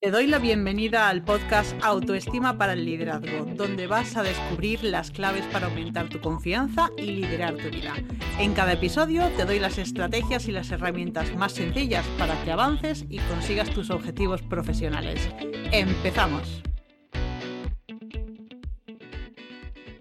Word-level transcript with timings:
Te 0.00 0.12
doy 0.12 0.28
la 0.28 0.38
bienvenida 0.38 1.08
al 1.08 1.24
podcast 1.24 1.74
Autoestima 1.82 2.56
para 2.56 2.74
el 2.74 2.84
Liderazgo, 2.84 3.46
donde 3.56 3.88
vas 3.88 4.16
a 4.16 4.22
descubrir 4.22 4.84
las 4.84 5.10
claves 5.10 5.44
para 5.46 5.66
aumentar 5.66 6.08
tu 6.08 6.20
confianza 6.20 6.90
y 6.96 7.06
liderar 7.06 7.56
tu 7.56 7.68
vida. 7.68 7.94
En 8.38 8.54
cada 8.54 8.74
episodio 8.74 9.28
te 9.36 9.44
doy 9.44 9.58
las 9.58 9.76
estrategias 9.76 10.46
y 10.46 10.52
las 10.52 10.70
herramientas 10.70 11.34
más 11.34 11.50
sencillas 11.50 12.06
para 12.16 12.40
que 12.44 12.52
avances 12.52 13.06
y 13.08 13.18
consigas 13.18 13.70
tus 13.70 13.90
objetivos 13.90 14.40
profesionales. 14.42 15.28
¡Empezamos! 15.72 16.62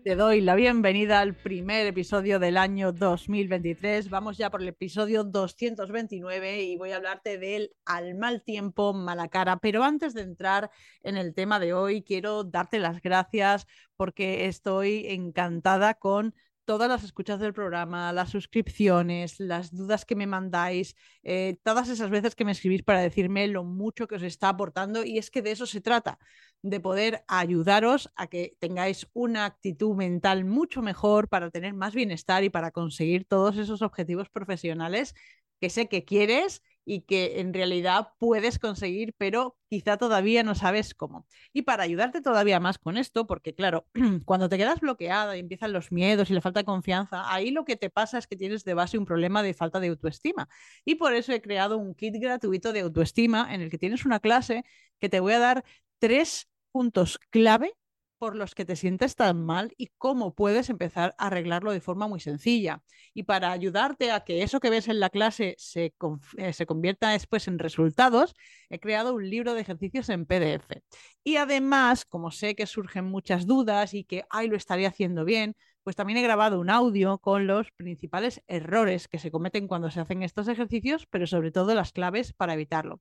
Te 0.07 0.15
doy 0.15 0.39
la 0.39 0.55
bienvenida 0.55 1.19
al 1.19 1.35
primer 1.35 1.85
episodio 1.85 2.39
del 2.39 2.55
año 2.55 2.93
2023. 2.93 4.09
Vamos 4.09 4.37
ya 4.37 4.49
por 4.49 4.61
el 4.61 4.69
episodio 4.69 5.25
229 5.25 6.63
y 6.63 6.77
voy 6.77 6.91
a 6.91 6.95
hablarte 6.95 7.37
del 7.37 7.73
al 7.83 8.15
mal 8.15 8.41
tiempo, 8.41 8.93
mala 8.93 9.27
cara. 9.27 9.57
Pero 9.57 9.83
antes 9.83 10.13
de 10.13 10.21
entrar 10.21 10.71
en 11.04 11.17
el 11.17 11.33
tema 11.33 11.59
de 11.59 11.73
hoy, 11.73 12.04
quiero 12.04 12.46
darte 12.46 12.79
las 12.79 13.01
gracias 13.01 13.68
porque 13.97 14.46
estoy 14.46 15.07
encantada 15.07 15.96
con 15.96 16.33
todas 16.67 16.89
las 16.89 17.03
escuchas 17.05 17.39
del 17.39 17.53
programa, 17.53 18.11
las 18.11 18.29
suscripciones, 18.29 19.39
las 19.39 19.73
dudas 19.73 20.03
que 20.03 20.17
me 20.17 20.27
mandáis, 20.27 20.97
eh, 21.23 21.57
todas 21.63 21.87
esas 21.87 22.09
veces 22.09 22.35
que 22.35 22.43
me 22.43 22.51
escribís 22.51 22.83
para 22.83 22.99
decirme 22.99 23.47
lo 23.47 23.63
mucho 23.63 24.05
que 24.05 24.15
os 24.15 24.21
está 24.21 24.49
aportando. 24.49 25.05
Y 25.05 25.17
es 25.17 25.31
que 25.31 25.41
de 25.41 25.51
eso 25.51 25.65
se 25.65 25.79
trata, 25.79 26.19
de 26.61 26.81
poder 26.81 27.23
ayudaros 27.29 28.11
a 28.17 28.27
que 28.27 28.57
tengáis 28.59 29.07
una 29.13 29.45
actitud 29.45 29.95
mental 29.95 30.43
mucho 30.43 30.81
mejor 30.81 31.29
para 31.29 31.49
tener 31.51 31.73
más 31.73 31.95
bienestar 31.95 32.43
y 32.43 32.49
para 32.49 32.71
conseguir 32.71 33.25
todos 33.25 33.55
esos 33.55 33.81
objetivos 33.81 34.29
profesionales 34.29 35.15
que 35.61 35.69
sé 35.69 35.88
que 35.88 36.03
quieres 36.03 36.61
y 36.89 37.02
que 37.02 37.41
en 37.41 37.53
realidad 37.53 38.14
puedes 38.17 38.59
conseguir, 38.59 39.14
pero 39.17 39.58
quizá 39.69 39.97
todavía 39.97 40.41
no 40.41 40.55
sabes 40.55 40.94
cómo. 40.94 41.27
Y 41.52 41.63
para 41.63 41.83
ayudarte 41.83 42.22
todavía 42.22 42.61
más 42.61 42.77
con 42.77 42.95
esto, 42.95 43.27
porque 43.27 43.53
claro, 43.53 43.86
cuando 44.25 44.47
te 44.47 44.57
quedas 44.57 44.80
bloqueada 44.80 45.35
y 45.35 45.41
empiezan 45.41 45.73
los 45.73 45.91
miedos 45.91 46.30
y 46.30 46.33
la 46.33 46.39
falta 46.39 46.61
de 46.61 46.65
confianza, 46.65 47.25
ahí 47.33 47.52
lo 47.52 47.65
que 47.65 47.75
te 47.75 47.89
pasa 47.89 48.17
es 48.17 48.25
que 48.25 48.38
tienes 48.38 48.63
de 48.63 48.73
base 48.73 48.97
un 48.97 49.03
problema 49.05 49.43
de 49.43 49.53
falta 49.53 49.81
de 49.81 49.89
autoestima. 49.89 50.47
Y 50.85 50.95
por 50.95 51.13
eso 51.13 51.33
he 51.33 51.41
creado 51.41 51.77
un 51.77 51.93
kit 51.93 52.15
gratuito 52.15 52.71
de 52.71 52.80
autoestima 52.80 53.53
en 53.53 53.59
el 53.59 53.69
que 53.69 53.77
tienes 53.77 54.05
una 54.05 54.21
clase 54.21 54.63
que 54.99 55.09
te 55.09 55.19
voy 55.19 55.33
a 55.33 55.39
dar 55.39 55.65
tres 55.99 56.47
puntos 56.71 57.19
clave 57.31 57.73
por 58.17 58.35
los 58.35 58.55
que 58.55 58.65
te 58.65 58.75
sientes 58.75 59.15
tan 59.15 59.45
mal 59.45 59.73
y 59.77 59.87
cómo 59.97 60.33
puedes 60.33 60.69
empezar 60.69 61.15
a 61.17 61.27
arreglarlo 61.27 61.71
de 61.71 61.81
forma 61.81 62.07
muy 62.07 62.19
sencilla. 62.19 62.81
Y 63.13 63.23
para 63.23 63.51
ayudarte 63.51 64.11
a 64.11 64.21
que 64.21 64.43
eso 64.43 64.59
que 64.59 64.69
ves 64.69 64.87
en 64.87 64.99
la 64.99 65.09
clase 65.09 65.55
se, 65.57 65.93
eh, 66.37 66.53
se, 66.53 66.65
convierta 66.65 67.09
después 67.11 67.47
en 67.47 67.59
resultados, 67.59 68.35
he 68.69 68.79
creado 68.79 69.13
un 69.13 69.29
libro 69.29 69.53
de 69.53 69.61
ejercicios 69.61 70.09
en 70.09 70.25
PDF. 70.25 70.81
Y 71.23 71.37
además, 71.37 72.05
como 72.05 72.31
sé 72.31 72.55
que 72.55 72.65
surgen 72.65 73.05
muchas 73.05 73.45
dudas 73.45 73.93
y 73.93 74.03
que, 74.03 74.25
ay, 74.29 74.47
lo 74.47 74.57
estaría 74.57 74.89
haciendo 74.89 75.25
bien, 75.25 75.55
pues 75.83 75.95
también 75.95 76.17
he 76.17 76.21
grabado 76.21 76.59
un 76.59 76.69
audio 76.69 77.17
con 77.19 77.47
los 77.47 77.71
principales 77.71 78.43
errores 78.47 79.07
que 79.07 79.19
se 79.19 79.31
cometen 79.31 79.67
cuando 79.67 79.89
se 79.89 80.02
hacen 80.02 80.21
estos 80.21 80.49
ejercicios, 80.49 81.07
pero 81.09 81.27
sobre 81.27 81.52
todo 81.52 81.73
las 81.75 81.93
claves 81.93 82.33
para 82.33 82.55
evitarlo. 82.55 82.99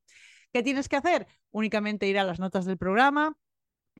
¿Qué 0.53 0.63
tienes 0.63 0.87
que 0.87 0.95
hacer? 0.95 1.27
Únicamente 1.51 2.07
ir 2.07 2.17
a 2.17 2.23
las 2.23 2.39
notas 2.39 2.63
del 2.63 2.77
programa, 2.77 3.35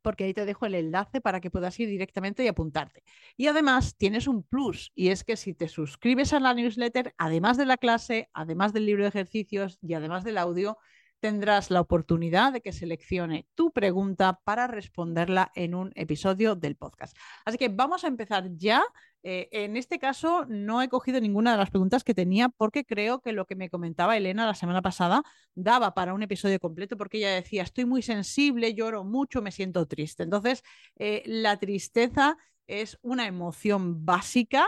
porque 0.01 0.25
ahí 0.25 0.33
te 0.33 0.45
dejo 0.45 0.65
el 0.65 0.75
enlace 0.75 1.21
para 1.21 1.41
que 1.41 1.51
puedas 1.51 1.79
ir 1.79 1.89
directamente 1.89 2.43
y 2.43 2.47
apuntarte. 2.47 3.03
Y 3.35 3.47
además 3.47 3.95
tienes 3.97 4.27
un 4.27 4.43
plus, 4.43 4.91
y 4.95 5.09
es 5.09 5.23
que 5.23 5.37
si 5.37 5.53
te 5.53 5.67
suscribes 5.67 6.33
a 6.33 6.39
la 6.39 6.53
newsletter, 6.53 7.13
además 7.17 7.57
de 7.57 7.65
la 7.65 7.77
clase, 7.77 8.29
además 8.33 8.73
del 8.73 8.85
libro 8.85 9.03
de 9.03 9.09
ejercicios 9.09 9.79
y 9.81 9.93
además 9.93 10.23
del 10.23 10.37
audio, 10.37 10.77
tendrás 11.19 11.71
la 11.71 11.81
oportunidad 11.81 12.53
de 12.53 12.61
que 12.61 12.71
seleccione 12.71 13.47
tu 13.55 13.71
pregunta 13.71 14.39
para 14.43 14.67
responderla 14.67 15.51
en 15.55 15.75
un 15.75 15.91
episodio 15.95 16.55
del 16.55 16.75
podcast. 16.75 17.17
Así 17.45 17.57
que 17.57 17.69
vamos 17.69 18.03
a 18.03 18.07
empezar 18.07 18.49
ya. 18.55 18.83
Eh, 19.23 19.49
en 19.51 19.75
este 19.75 19.99
caso 19.99 20.45
no 20.47 20.81
he 20.81 20.89
cogido 20.89 21.19
ninguna 21.19 21.51
de 21.51 21.57
las 21.57 21.71
preguntas 21.71 22.03
que 22.03 22.13
tenía 22.13 22.49
porque 22.49 22.85
creo 22.85 23.19
que 23.19 23.33
lo 23.33 23.45
que 23.45 23.55
me 23.55 23.69
comentaba 23.69 24.15
Elena 24.15 24.45
la 24.45 24.53
semana 24.53 24.81
pasada 24.81 25.23
daba 25.55 25.93
para 25.93 26.13
un 26.13 26.23
episodio 26.23 26.59
completo 26.59 26.97
porque 26.97 27.17
ella 27.17 27.31
decía, 27.31 27.63
estoy 27.63 27.85
muy 27.85 28.01
sensible, 28.01 28.73
lloro 28.73 29.03
mucho, 29.03 29.41
me 29.41 29.51
siento 29.51 29.85
triste. 29.87 30.23
Entonces, 30.23 30.63
eh, 30.97 31.23
la 31.25 31.57
tristeza 31.57 32.37
es 32.67 32.99
una 33.01 33.27
emoción 33.27 34.05
básica 34.05 34.65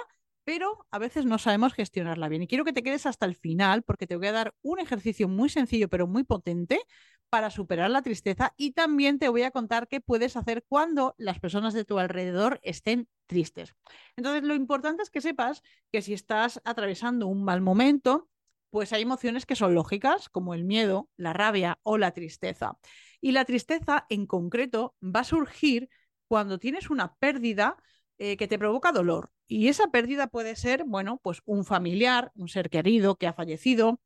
pero 0.50 0.84
a 0.90 0.98
veces 0.98 1.28
no 1.28 1.38
sabemos 1.38 1.76
gestionarla 1.76 2.28
bien. 2.28 2.42
Y 2.42 2.48
quiero 2.48 2.66
que 2.66 2.74
te 2.74 2.82
quedes 2.82 3.06
hasta 3.06 3.28
el 3.28 3.36
final 3.36 3.84
porque 3.84 4.08
te 4.08 4.16
voy 4.16 4.26
a 4.26 4.32
dar 4.32 4.56
un 4.64 4.80
ejercicio 4.80 5.28
muy 5.28 5.48
sencillo 5.48 5.90
pero 5.90 6.08
muy 6.08 6.24
potente 6.24 6.82
para 7.30 7.52
superar 7.52 7.92
la 7.92 8.02
tristeza 8.02 8.56
y 8.58 8.72
también 8.72 9.20
te 9.20 9.30
voy 9.30 9.44
a 9.44 9.52
contar 9.52 9.88
qué 9.88 10.02
puedes 10.02 10.36
hacer 10.36 10.66
cuando 10.68 11.14
las 11.20 11.40
personas 11.40 11.76
de 11.76 11.86
tu 11.86 12.00
alrededor 12.00 12.60
estén 12.64 13.08
tristes. 13.28 13.76
Entonces, 14.16 14.42
lo 14.42 14.56
importante 14.56 15.04
es 15.04 15.12
que 15.12 15.22
sepas 15.22 15.62
que 15.92 16.02
si 16.02 16.14
estás 16.14 16.60
atravesando 16.66 17.28
un 17.28 17.44
mal 17.44 17.62
momento, 17.62 18.28
pues 18.72 18.92
hay 18.92 19.04
emociones 19.04 19.46
que 19.46 19.56
son 19.56 19.76
lógicas, 19.76 20.30
como 20.30 20.56
el 20.56 20.64
miedo, 20.64 21.12
la 21.16 21.32
rabia 21.32 21.78
o 21.84 22.00
la 22.00 22.10
tristeza. 22.10 22.80
Y 23.22 23.34
la 23.34 23.46
tristeza 23.46 24.08
en 24.10 24.26
concreto 24.26 24.96
va 25.04 25.20
a 25.20 25.26
surgir 25.26 25.90
cuando 26.28 26.58
tienes 26.58 26.90
una 26.90 27.14
pérdida 27.18 27.78
eh, 28.20 28.38
que 28.38 28.48
te 28.48 28.60
provoca 28.60 28.92
dolor. 28.92 29.32
Y 29.48 29.70
esa 29.70 29.88
pérdida 29.88 30.28
puede 30.28 30.56
ser, 30.56 30.84
bueno, 30.84 31.20
pues 31.24 31.42
un 31.46 31.66
familiar, 31.66 32.32
un 32.36 32.50
ser 32.50 32.70
querido 32.70 33.16
que 33.16 33.28
ha 33.28 33.34
fallecido, 33.34 34.02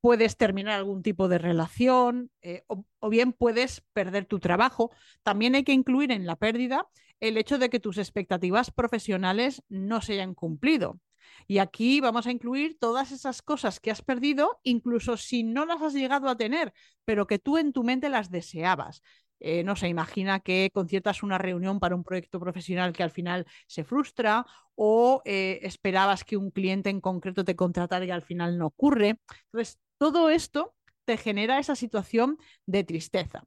puedes 0.00 0.36
terminar 0.36 0.74
algún 0.74 1.02
tipo 1.02 1.28
de 1.28 1.38
relación 1.38 2.30
eh, 2.40 2.64
o, 2.66 2.84
o, 2.98 3.08
bien 3.10 3.32
puedes 3.32 3.82
perder 3.92 4.24
tu 4.26 4.40
trabajo. 4.40 4.90
También 5.22 5.54
hay 5.54 5.64
que 5.64 5.72
incluir 5.72 6.12
en 6.12 6.26
la 6.26 6.36
pérdida 6.36 6.88
el 7.20 7.36
hecho 7.36 7.58
de 7.58 7.68
que 7.68 7.80
tus 7.80 7.98
expectativas 7.98 8.70
profesionales 8.70 9.62
no 9.68 10.00
se 10.00 10.14
hayan 10.14 10.34
cumplido. 10.34 10.98
Y 11.46 11.58
aquí 11.58 12.00
vamos 12.00 12.26
a 12.26 12.30
incluir 12.30 12.78
todas 12.78 13.12
esas 13.12 13.42
cosas 13.42 13.80
que 13.80 13.90
has 13.90 14.02
perdido, 14.02 14.60
incluso 14.62 15.16
si 15.16 15.44
no 15.44 15.66
las 15.66 15.82
has 15.82 15.94
llegado 15.94 16.28
a 16.28 16.36
tener, 16.36 16.72
pero 17.04 17.26
que 17.26 17.38
tú 17.38 17.58
en 17.58 17.72
tu 17.72 17.84
mente 17.84 18.08
las 18.08 18.30
deseabas. 18.30 19.02
Eh, 19.40 19.62
no 19.62 19.76
se 19.76 19.88
imagina 19.88 20.40
que 20.40 20.70
conciertas 20.72 21.22
una 21.22 21.38
reunión 21.38 21.80
para 21.80 21.94
un 21.94 22.04
proyecto 22.04 22.40
profesional 22.40 22.92
que 22.92 23.02
al 23.02 23.10
final 23.10 23.46
se 23.66 23.84
frustra 23.84 24.46
o 24.74 25.22
eh, 25.24 25.60
esperabas 25.62 26.24
que 26.24 26.36
un 26.36 26.50
cliente 26.50 26.90
en 26.90 27.00
concreto 27.00 27.44
te 27.44 27.56
contratara 27.56 28.04
y 28.04 28.10
al 28.10 28.22
final 28.22 28.58
no 28.58 28.66
ocurre. 28.66 29.20
Entonces, 29.46 29.78
todo 29.98 30.30
esto 30.30 30.74
te 31.04 31.16
genera 31.16 31.58
esa 31.58 31.74
situación 31.74 32.38
de 32.66 32.84
tristeza. 32.84 33.44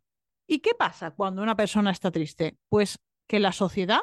¿Y 0.48 0.60
qué 0.60 0.72
pasa 0.74 1.12
cuando 1.12 1.42
una 1.42 1.56
persona 1.56 1.92
está 1.92 2.12
triste? 2.12 2.58
Pues 2.70 3.00
que 3.28 3.40
la 3.40 3.52
sociedad 3.52 4.00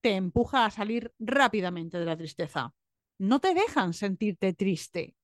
te 0.00 0.16
empuja 0.16 0.64
a 0.64 0.70
salir 0.70 1.12
rápidamente 1.18 1.98
de 1.98 2.04
la 2.04 2.16
tristeza. 2.16 2.72
No 3.18 3.40
te 3.40 3.54
dejan 3.54 3.94
sentirte 3.94 4.52
triste. 4.52 5.16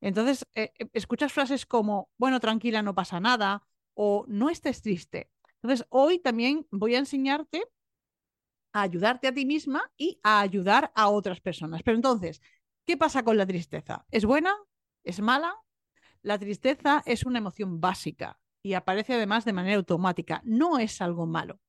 Entonces, 0.00 0.46
eh, 0.54 0.72
escuchas 0.92 1.32
frases 1.32 1.66
como, 1.66 2.10
bueno, 2.18 2.40
tranquila, 2.40 2.82
no 2.82 2.94
pasa 2.94 3.20
nada, 3.20 3.62
o 3.94 4.24
no 4.28 4.50
estés 4.50 4.82
triste. 4.82 5.30
Entonces, 5.62 5.86
hoy 5.90 6.18
también 6.18 6.66
voy 6.70 6.94
a 6.94 6.98
enseñarte 6.98 7.64
a 8.72 8.82
ayudarte 8.82 9.28
a 9.28 9.34
ti 9.34 9.44
misma 9.44 9.90
y 9.96 10.18
a 10.22 10.40
ayudar 10.40 10.92
a 10.94 11.08
otras 11.08 11.40
personas. 11.40 11.82
Pero 11.82 11.96
entonces, 11.96 12.40
¿qué 12.84 12.96
pasa 12.96 13.22
con 13.22 13.36
la 13.36 13.46
tristeza? 13.46 14.06
¿Es 14.10 14.24
buena? 14.24 14.54
¿Es 15.04 15.20
mala? 15.20 15.54
La 16.22 16.38
tristeza 16.38 17.02
es 17.04 17.24
una 17.24 17.38
emoción 17.38 17.80
básica 17.80 18.38
y 18.62 18.74
aparece 18.74 19.14
además 19.14 19.44
de 19.44 19.52
manera 19.52 19.76
automática. 19.76 20.40
No 20.44 20.78
es 20.78 21.00
algo 21.00 21.26
malo. 21.26 21.60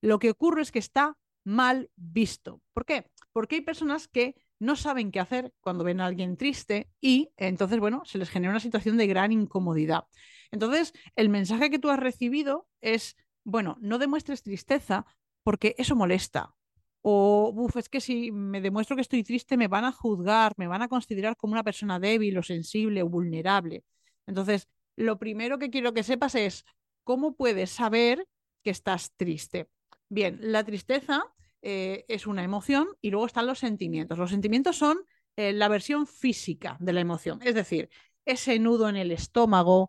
Lo 0.00 0.18
que 0.18 0.30
ocurre 0.30 0.62
es 0.62 0.72
que 0.72 0.78
está 0.78 1.16
mal 1.44 1.90
visto. 1.96 2.60
¿Por 2.72 2.84
qué? 2.84 3.10
Porque 3.32 3.56
hay 3.56 3.60
personas 3.62 4.08
que 4.08 4.34
no 4.58 4.76
saben 4.76 5.12
qué 5.12 5.20
hacer 5.20 5.52
cuando 5.60 5.84
ven 5.84 6.00
a 6.00 6.06
alguien 6.06 6.36
triste 6.36 6.90
y 7.00 7.30
entonces, 7.36 7.78
bueno, 7.78 8.02
se 8.04 8.18
les 8.18 8.30
genera 8.30 8.50
una 8.50 8.60
situación 8.60 8.96
de 8.96 9.06
gran 9.06 9.32
incomodidad. 9.32 10.04
Entonces, 10.50 10.92
el 11.16 11.28
mensaje 11.28 11.70
que 11.70 11.78
tú 11.78 11.90
has 11.90 11.98
recibido 11.98 12.66
es, 12.80 13.16
bueno, 13.44 13.76
no 13.80 13.98
demuestres 13.98 14.42
tristeza 14.42 15.06
porque 15.42 15.74
eso 15.78 15.96
molesta. 15.96 16.54
O, 17.02 17.52
uff, 17.54 17.76
es 17.76 17.88
que 17.88 18.00
si 18.00 18.32
me 18.32 18.60
demuestro 18.60 18.96
que 18.96 19.02
estoy 19.02 19.22
triste, 19.22 19.56
me 19.56 19.68
van 19.68 19.84
a 19.84 19.92
juzgar, 19.92 20.52
me 20.56 20.66
van 20.66 20.82
a 20.82 20.88
considerar 20.88 21.36
como 21.36 21.52
una 21.52 21.64
persona 21.64 22.00
débil 22.00 22.36
o 22.38 22.42
sensible 22.42 23.02
o 23.02 23.08
vulnerable. 23.08 23.84
Entonces, 24.26 24.68
lo 24.96 25.18
primero 25.18 25.58
que 25.58 25.70
quiero 25.70 25.94
que 25.94 26.02
sepas 26.02 26.34
es 26.34 26.64
cómo 27.04 27.36
puedes 27.36 27.70
saber 27.70 28.26
que 28.62 28.70
estás 28.70 29.12
triste. 29.16 29.68
Bien, 30.08 30.38
la 30.40 30.64
tristeza 30.64 31.24
eh, 31.62 32.04
es 32.08 32.26
una 32.26 32.44
emoción 32.44 32.88
y 33.00 33.10
luego 33.10 33.26
están 33.26 33.46
los 33.46 33.58
sentimientos. 33.58 34.18
Los 34.18 34.30
sentimientos 34.30 34.76
son 34.76 34.98
eh, 35.36 35.52
la 35.52 35.68
versión 35.68 36.06
física 36.06 36.76
de 36.80 36.92
la 36.92 37.00
emoción, 37.00 37.40
es 37.42 37.54
decir, 37.54 37.88
ese 38.24 38.58
nudo 38.58 38.88
en 38.88 38.96
el 38.96 39.12
estómago, 39.12 39.88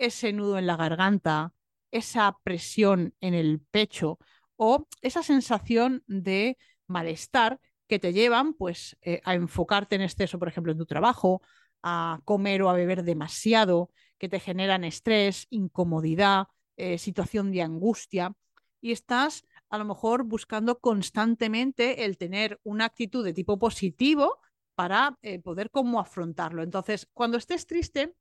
ese 0.00 0.32
nudo 0.32 0.58
en 0.58 0.66
la 0.66 0.76
garganta, 0.76 1.52
esa 1.90 2.36
presión 2.42 3.14
en 3.20 3.34
el 3.34 3.60
pecho 3.70 4.18
o 4.56 4.88
esa 5.02 5.22
sensación 5.22 6.02
de 6.06 6.58
malestar 6.86 7.60
que 7.86 7.98
te 7.98 8.12
llevan 8.12 8.54
pues 8.54 8.96
eh, 9.02 9.20
a 9.24 9.34
enfocarte 9.34 9.96
en 9.96 10.02
exceso, 10.02 10.38
por 10.38 10.48
ejemplo, 10.48 10.72
en 10.72 10.78
tu 10.78 10.86
trabajo, 10.86 11.42
a 11.82 12.20
comer 12.24 12.62
o 12.62 12.70
a 12.70 12.74
beber 12.74 13.02
demasiado, 13.04 13.90
que 14.18 14.28
te 14.28 14.40
generan 14.40 14.84
estrés, 14.84 15.46
incomodidad, 15.50 16.48
eh, 16.76 16.98
situación 16.98 17.50
de 17.52 17.62
angustia 17.62 18.32
y 18.80 18.92
estás 18.92 19.44
a 19.68 19.78
lo 19.78 19.84
mejor 19.84 20.24
buscando 20.24 20.78
constantemente 20.78 22.04
el 22.04 22.16
tener 22.16 22.60
una 22.64 22.86
actitud 22.86 23.24
de 23.24 23.32
tipo 23.32 23.58
positivo 23.58 24.38
para 24.74 25.18
eh, 25.22 25.38
poder 25.40 25.70
cómo 25.70 26.00
afrontarlo. 26.00 26.62
Entonces, 26.62 27.08
cuando 27.12 27.36
estés 27.36 27.66
triste, 27.66 28.14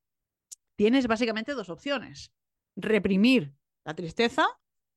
tienes 0.80 1.08
básicamente 1.08 1.56
dos 1.56 1.70
opciones, 1.70 2.32
reprimir 2.78 3.54
la 3.84 3.94
tristeza 3.94 4.48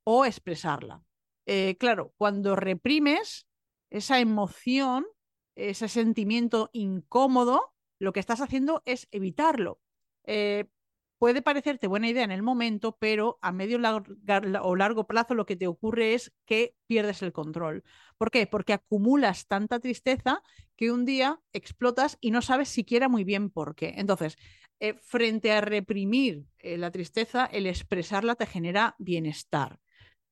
o 0.04 0.24
expresarla. 0.24 1.02
Eh, 1.44 1.76
claro, 1.76 2.14
cuando 2.16 2.54
reprimes 2.54 3.48
esa 3.90 4.20
emoción, 4.20 5.04
ese 5.56 5.88
sentimiento 5.88 6.70
incómodo, 6.72 7.74
lo 7.98 8.12
que 8.12 8.20
estás 8.20 8.40
haciendo 8.40 8.84
es 8.84 9.08
evitarlo. 9.10 9.80
Eh, 10.22 10.66
puede 11.18 11.42
parecerte 11.42 11.88
buena 11.88 12.08
idea 12.08 12.22
en 12.22 12.30
el 12.30 12.42
momento, 12.44 12.96
pero 13.00 13.40
a 13.42 13.50
medio 13.50 13.80
o 14.62 14.76
largo 14.76 15.06
plazo 15.08 15.34
lo 15.34 15.46
que 15.46 15.56
te 15.56 15.66
ocurre 15.66 16.14
es 16.14 16.32
que 16.46 16.76
pierdes 16.86 17.22
el 17.22 17.32
control. 17.32 17.82
¿Por 18.18 18.30
qué? 18.30 18.46
Porque 18.46 18.72
acumulas 18.72 19.48
tanta 19.48 19.80
tristeza 19.80 20.44
que 20.76 20.92
un 20.92 21.04
día 21.04 21.40
explotas 21.52 22.18
y 22.20 22.30
no 22.30 22.40
sabes 22.40 22.68
siquiera 22.68 23.08
muy 23.08 23.24
bien 23.24 23.50
por 23.50 23.74
qué. 23.74 23.94
Entonces, 23.96 24.36
eh, 24.82 24.94
frente 25.00 25.52
a 25.52 25.60
reprimir 25.60 26.42
eh, 26.58 26.76
la 26.76 26.90
tristeza, 26.90 27.46
el 27.46 27.68
expresarla 27.68 28.34
te 28.34 28.46
genera 28.46 28.96
bienestar. 28.98 29.78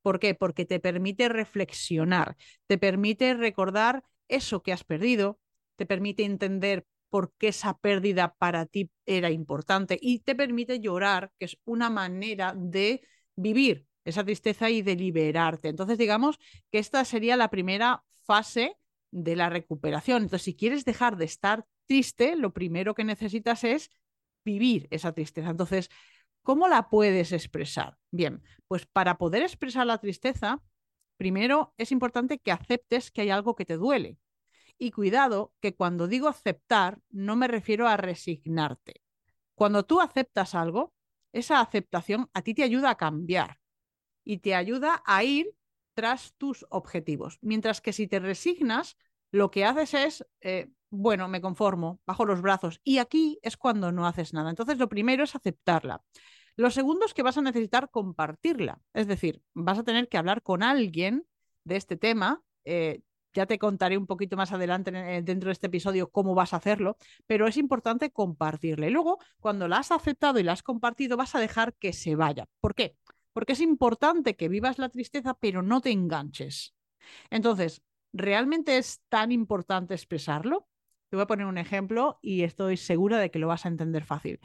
¿Por 0.03 0.19
qué? 0.19 0.35
Porque 0.35 0.65
te 0.65 0.81
permite 0.81 1.29
reflexionar, 1.29 2.37
te 2.67 2.77
permite 2.77 3.35
recordar 3.35 4.03
eso 4.27 4.61
que 4.65 4.73
has 4.73 4.83
perdido, 4.83 5.39
te 5.77 5.87
permite 5.87 6.25
entender 6.25 6.85
por 7.11 7.33
qué 7.39 7.47
esa 7.47 7.79
pérdida 7.79 8.35
para 8.39 8.67
ti 8.67 8.91
era 9.07 9.31
importante 9.31 9.97
y 10.03 10.19
te 10.19 10.35
permite 10.35 10.81
llorar, 10.81 11.31
que 11.39 11.45
es 11.45 11.57
una 11.65 11.89
manera 11.89 12.53
de 12.57 13.03
vivir 13.37 13.87
esa 14.05 14.25
tristeza 14.25 14.69
y 14.69 14.83
de 14.83 14.97
liberarte. 14.97 15.69
Entonces, 15.69 15.97
digamos 15.97 16.41
que 16.73 16.81
esta 16.81 17.05
sería 17.05 17.37
la 17.37 17.51
primera 17.51 18.03
fase 18.27 18.75
de 19.13 19.37
la 19.37 19.49
recuperación. 19.49 20.25
Entonces, 20.25 20.43
si 20.43 20.57
quieres 20.57 20.85
dejar 20.85 21.17
de 21.17 21.27
estar 21.27 21.67
triste, 21.87 22.35
lo 22.35 22.53
primero 22.53 22.95
que 22.95 23.05
necesitas 23.05 23.63
es 23.63 23.91
vivir 24.45 24.89
esa 24.91 25.13
tristeza. 25.13 25.51
Entonces, 25.51 25.91
¿cómo 26.43 26.69
la 26.69 26.89
puedes 26.89 27.33
expresar? 27.33 27.99
Bien, 28.11 28.43
pues 28.69 28.87
para 28.87 29.19
poder 29.19 29.43
expresar 29.43 29.87
la 29.87 29.99
tristeza, 29.99 30.63
primero 31.17 31.75
es 31.77 31.93
importante 31.93 32.39
que 32.39 32.53
aceptes 32.53 33.11
que 33.11 33.23
hay 33.23 33.31
algo 33.31 33.55
que 33.55 33.67
te 33.67 33.77
duele. 33.77 34.19
Y 34.79 34.93
cuidado 34.93 35.53
que 35.61 35.75
cuando 35.75 36.09
digo 36.09 36.29
aceptar, 36.29 37.01
no 37.11 37.37
me 37.37 37.49
refiero 37.49 37.87
a 37.87 37.99
resignarte. 37.99 39.03
Cuando 39.55 39.85
tú 39.85 40.01
aceptas 40.01 40.55
algo, 40.55 40.95
esa 41.33 41.61
aceptación 41.61 42.31
a 42.33 42.43
ti 42.43 42.55
te 42.55 42.63
ayuda 42.63 42.91
a 42.91 42.97
cambiar 42.97 43.61
y 44.25 44.39
te 44.39 44.55
ayuda 44.55 45.03
a 45.05 45.23
ir 45.23 45.55
tras 45.95 46.35
tus 46.39 46.67
objetivos. 46.71 47.39
Mientras 47.43 47.81
que 47.81 47.93
si 47.93 48.07
te 48.07 48.21
resignas, 48.21 48.97
lo 49.31 49.51
que 49.51 49.65
haces 49.65 49.95
es, 49.95 50.27
eh, 50.41 50.71
bueno, 50.91 51.29
me 51.29 51.41
conformo, 51.41 52.01
bajo 52.07 52.25
los 52.25 52.43
brazos. 52.43 52.81
Y 52.85 52.99
aquí 52.99 53.39
es 53.43 53.57
cuando 53.57 53.93
no 53.93 54.07
haces 54.07 54.33
nada. 54.33 54.51
Entonces, 54.51 54.79
lo 54.79 54.89
primero 54.89 55.25
es 55.25 55.35
aceptarla. 55.35 56.03
Lo 56.57 56.71
segundo 56.71 57.07
es 57.07 57.15
que 57.15 57.23
vas 57.23 57.39
a 57.39 57.43
necesitar 57.43 57.91
compartirla. 57.91 58.81
Es 58.93 59.07
decir, 59.07 59.43
vas 59.55 59.79
a 59.79 59.85
tener 59.85 60.09
que 60.09 60.19
hablar 60.19 60.43
con 60.43 60.63
alguien 60.63 61.27
de 61.65 61.77
este 61.77 61.97
tema. 61.97 62.43
Eh, 62.65 63.03
ya 63.33 63.47
te 63.47 63.59
contaré 63.59 63.97
un 63.97 64.07
poquito 64.07 64.37
más 64.37 64.53
adelante 64.53 64.91
eh, 64.93 65.23
dentro 65.23 65.49
de 65.49 65.53
este 65.53 65.69
episodio 65.69 66.11
cómo 66.11 66.35
vas 66.35 66.53
a 66.53 66.57
hacerlo, 66.57 66.97
pero 67.27 67.47
es 67.47 67.57
importante 67.57 68.11
compartirle. 68.11 68.89
Y 68.89 68.91
luego, 68.91 69.19
cuando 69.39 69.69
la 69.69 69.79
has 69.79 69.93
aceptado 69.93 70.41
y 70.41 70.43
la 70.43 70.53
has 70.53 70.63
compartido, 70.63 71.17
vas 71.17 71.35
a 71.35 71.41
dejar 71.41 71.75
que 71.75 71.93
se 71.93 72.17
vaya. 72.17 72.47
¿Por 72.61 72.75
qué? 72.75 72.97
Porque 73.33 73.53
es 73.53 73.61
importante 73.61 74.35
que 74.35 74.49
vivas 74.49 74.79
la 74.79 74.89
tristeza, 74.89 75.35
pero 75.35 75.63
no 75.63 75.81
te 75.81 75.93
enganches. 75.93 76.75
Entonces, 77.31 77.83
¿realmente 78.13 78.79
es 78.79 79.03
tan 79.09 79.33
importante 79.33 79.95
expresarlo? 79.95 80.69
Te 81.09 81.17
voy 81.17 81.25
a 81.25 81.27
poner 81.27 81.47
un 81.47 81.59
ejemplo 81.59 82.19
y 82.23 82.43
estoy 82.43 82.77
segura 82.77 83.19
de 83.19 83.31
que 83.31 83.39
lo 83.39 83.49
vas 83.49 83.65
a 83.65 83.69
entender 83.69 84.05
fácil. 84.05 84.41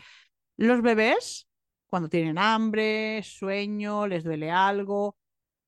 Los 0.58 0.82
bebés, 0.82 1.48
cuando 1.88 2.10
tienen 2.10 2.38
hambre, 2.38 3.22
sueño, 3.24 4.08
les 4.08 4.24
duele 4.24 4.52
algo, 4.52 5.18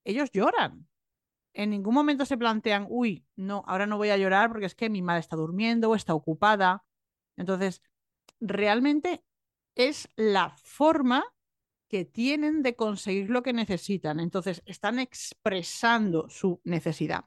ellos 0.03 0.31
lloran 0.31 0.87
en 1.57 1.71
ningún 1.71 1.95
momento 1.95 2.23
se 2.23 2.37
plantean, 2.37 2.85
uy, 2.87 3.25
no, 3.35 3.63
ahora 3.67 3.87
no 3.87 3.97
voy 3.97 4.09
a 4.09 4.17
llorar 4.17 4.49
porque 4.49 4.67
es 4.67 4.75
que 4.75 4.91
mi 4.91 5.01
madre 5.01 5.21
está 5.21 5.35
durmiendo 5.35 5.89
o 5.89 5.95
está 5.95 6.13
ocupada. 6.13 6.85
Entonces, 7.35 7.81
realmente 8.39 9.23
es 9.73 10.07
la 10.15 10.55
forma 10.63 11.25
que 11.89 12.05
tienen 12.05 12.61
de 12.61 12.75
conseguir 12.75 13.31
lo 13.31 13.41
que 13.41 13.53
necesitan. 13.53 14.19
Entonces, 14.19 14.61
están 14.67 14.99
expresando 14.99 16.29
su 16.29 16.61
necesidad. 16.63 17.25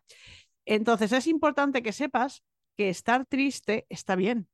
Entonces, 0.70 1.12
es 1.12 1.26
importante 1.26 1.82
que 1.82 1.92
sepas 1.92 2.44
que 2.76 2.88
estar 2.88 3.26
triste 3.26 3.86
está 3.88 4.14
bien. 4.14 4.48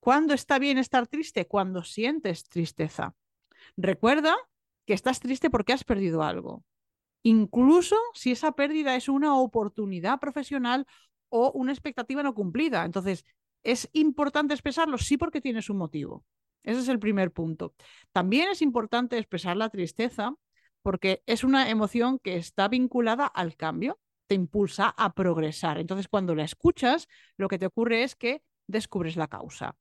¿Cuándo 0.00 0.34
está 0.34 0.58
bien 0.58 0.76
estar 0.78 1.06
triste? 1.06 1.46
Cuando 1.46 1.84
sientes 1.84 2.44
tristeza. 2.48 3.14
Recuerda 3.76 4.34
que 4.86 4.94
estás 4.94 5.20
triste 5.20 5.50
porque 5.50 5.72
has 5.72 5.84
perdido 5.84 6.22
algo 6.22 6.64
incluso 7.22 7.96
si 8.14 8.32
esa 8.32 8.52
pérdida 8.52 8.96
es 8.96 9.08
una 9.08 9.36
oportunidad 9.38 10.18
profesional 10.20 10.86
o 11.28 11.52
una 11.52 11.72
expectativa 11.72 12.22
no 12.22 12.34
cumplida. 12.34 12.84
Entonces, 12.84 13.24
es 13.62 13.88
importante 13.92 14.54
expresarlo, 14.54 14.98
sí, 14.98 15.16
porque 15.16 15.40
tienes 15.40 15.68
un 15.70 15.78
motivo. 15.78 16.24
Ese 16.62 16.80
es 16.80 16.88
el 16.88 16.98
primer 16.98 17.32
punto. 17.32 17.74
También 18.12 18.48
es 18.48 18.62
importante 18.62 19.18
expresar 19.18 19.56
la 19.56 19.70
tristeza 19.70 20.34
porque 20.82 21.22
es 21.26 21.44
una 21.44 21.68
emoción 21.68 22.18
que 22.18 22.36
está 22.36 22.68
vinculada 22.68 23.26
al 23.26 23.56
cambio, 23.56 23.98
te 24.30 24.36
impulsa 24.36 24.94
a 24.96 25.12
progresar. 25.12 25.78
Entonces, 25.78 26.06
cuando 26.06 26.36
la 26.36 26.44
escuchas, 26.44 27.08
lo 27.36 27.48
que 27.48 27.58
te 27.58 27.66
ocurre 27.66 28.04
es 28.04 28.14
que 28.14 28.44
descubres 28.68 29.16
la 29.16 29.26
causa 29.26 29.74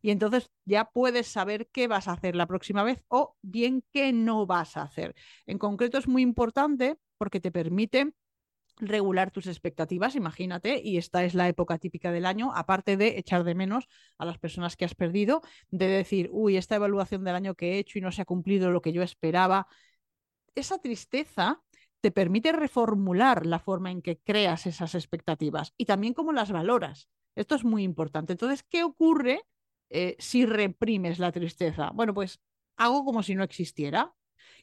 y 0.00 0.12
entonces 0.12 0.48
ya 0.64 0.84
puedes 0.84 1.26
saber 1.26 1.68
qué 1.72 1.88
vas 1.88 2.06
a 2.06 2.12
hacer 2.12 2.36
la 2.36 2.46
próxima 2.46 2.84
vez 2.84 3.02
o 3.08 3.36
bien 3.42 3.82
qué 3.92 4.12
no 4.12 4.46
vas 4.46 4.76
a 4.76 4.82
hacer. 4.82 5.16
En 5.44 5.58
concreto 5.58 5.98
es 5.98 6.06
muy 6.06 6.22
importante 6.22 6.98
porque 7.18 7.40
te 7.40 7.50
permite 7.50 8.12
regular 8.76 9.32
tus 9.32 9.48
expectativas, 9.48 10.14
imagínate, 10.14 10.80
y 10.84 10.96
esta 10.96 11.24
es 11.24 11.34
la 11.34 11.48
época 11.48 11.78
típica 11.78 12.12
del 12.12 12.26
año, 12.26 12.52
aparte 12.54 12.96
de 12.96 13.18
echar 13.18 13.42
de 13.42 13.56
menos 13.56 13.88
a 14.18 14.24
las 14.24 14.38
personas 14.38 14.76
que 14.76 14.84
has 14.84 14.94
perdido, 14.94 15.42
de 15.70 15.88
decir, 15.88 16.30
uy, 16.32 16.56
esta 16.56 16.76
evaluación 16.76 17.24
del 17.24 17.34
año 17.34 17.56
que 17.56 17.72
he 17.72 17.78
hecho 17.78 17.98
y 17.98 18.02
no 18.02 18.12
se 18.12 18.22
ha 18.22 18.24
cumplido 18.24 18.70
lo 18.70 18.82
que 18.82 18.92
yo 18.92 19.02
esperaba. 19.02 19.66
Esa 20.54 20.78
tristeza 20.78 21.60
te 22.00 22.10
permite 22.10 22.52
reformular 22.52 23.46
la 23.46 23.58
forma 23.58 23.90
en 23.90 24.02
que 24.02 24.18
creas 24.18 24.66
esas 24.66 24.94
expectativas 24.94 25.74
y 25.76 25.84
también 25.84 26.14
cómo 26.14 26.32
las 26.32 26.50
valoras. 26.52 27.08
Esto 27.34 27.54
es 27.54 27.64
muy 27.64 27.82
importante. 27.82 28.32
Entonces, 28.32 28.62
¿qué 28.62 28.82
ocurre 28.82 29.42
eh, 29.90 30.16
si 30.18 30.46
reprimes 30.46 31.18
la 31.18 31.32
tristeza? 31.32 31.90
Bueno, 31.94 32.14
pues 32.14 32.40
hago 32.76 33.04
como 33.04 33.22
si 33.22 33.34
no 33.34 33.44
existiera. 33.44 34.14